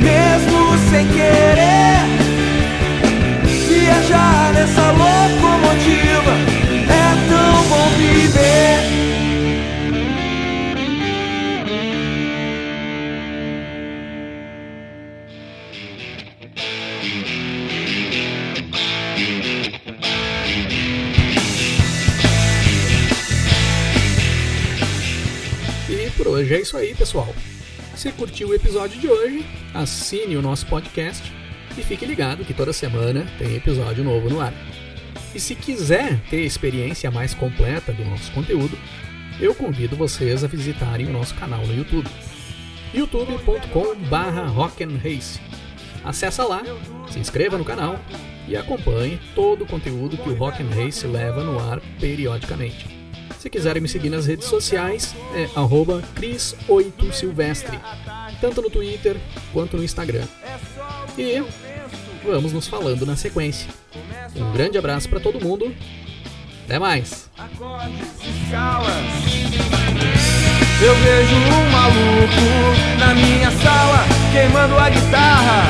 mesmo 0.00 0.78
sem 0.90 1.06
querer. 1.08 2.02
Viajar 3.68 4.52
nessa 4.54 4.90
locomotiva 4.92 6.32
é 6.88 7.28
tão 7.28 7.62
bom 7.68 7.88
viver. 7.96 8.81
Por 26.22 26.28
hoje 26.28 26.54
é 26.54 26.60
isso 26.60 26.76
aí, 26.76 26.94
pessoal. 26.94 27.34
Se 27.96 28.12
curtiu 28.12 28.50
o 28.50 28.54
episódio 28.54 29.00
de 29.00 29.08
hoje, 29.08 29.44
assine 29.74 30.36
o 30.36 30.42
nosso 30.42 30.64
podcast 30.66 31.32
e 31.76 31.82
fique 31.82 32.06
ligado 32.06 32.44
que 32.44 32.54
toda 32.54 32.72
semana 32.72 33.26
tem 33.40 33.56
episódio 33.56 34.04
novo 34.04 34.30
no 34.30 34.40
ar. 34.40 34.54
E 35.34 35.40
se 35.40 35.56
quiser 35.56 36.20
ter 36.30 36.42
a 36.42 36.46
experiência 36.46 37.10
mais 37.10 37.34
completa 37.34 37.92
do 37.92 38.04
nosso 38.04 38.30
conteúdo, 38.30 38.78
eu 39.40 39.52
convido 39.52 39.96
vocês 39.96 40.44
a 40.44 40.46
visitarem 40.46 41.06
o 41.06 41.12
nosso 41.12 41.34
canal 41.34 41.66
no 41.66 41.74
YouTube. 41.74 42.08
youtube.com/rock'n'race. 42.94 45.40
Acesse 46.04 46.42
lá, 46.42 46.62
se 47.10 47.18
inscreva 47.18 47.58
no 47.58 47.64
canal 47.64 47.98
e 48.46 48.56
acompanhe 48.56 49.18
todo 49.34 49.64
o 49.64 49.66
conteúdo 49.66 50.16
que 50.16 50.30
o 50.30 50.36
Rock 50.36 50.62
and 50.62 50.68
Race 50.68 51.04
leva 51.04 51.42
no 51.42 51.58
ar 51.58 51.80
periodicamente. 51.98 53.01
Se 53.42 53.50
quiserem 53.50 53.82
me 53.82 53.88
seguir 53.88 54.08
nas 54.08 54.24
redes 54.24 54.46
sociais, 54.46 55.16
é 55.34 55.48
arroba 55.58 56.00
Cris8Silvestre, 56.14 57.76
tanto 58.40 58.62
no 58.62 58.70
Twitter 58.70 59.16
quanto 59.52 59.76
no 59.76 59.82
Instagram. 59.82 60.22
E 61.18 61.42
vamos 62.24 62.52
nos 62.52 62.68
falando 62.68 63.04
na 63.04 63.16
sequência. 63.16 63.68
Um 64.36 64.52
grande 64.52 64.78
abraço 64.78 65.08
para 65.08 65.18
todo 65.18 65.44
mundo. 65.44 65.74
Até 66.66 66.78
mais! 66.78 67.28
Eu 70.80 70.94
vejo 70.94 71.34
um 71.34 71.70
maluco 71.72 72.96
na 73.00 73.12
minha 73.12 73.50
sala 73.50 74.06
queimando 74.30 74.78
a 74.78 74.88
guitarra 74.88 75.64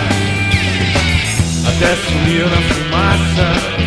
até 1.66 1.96
sumir 1.96 2.44
na 2.50 2.60
fumaça. 2.60 3.81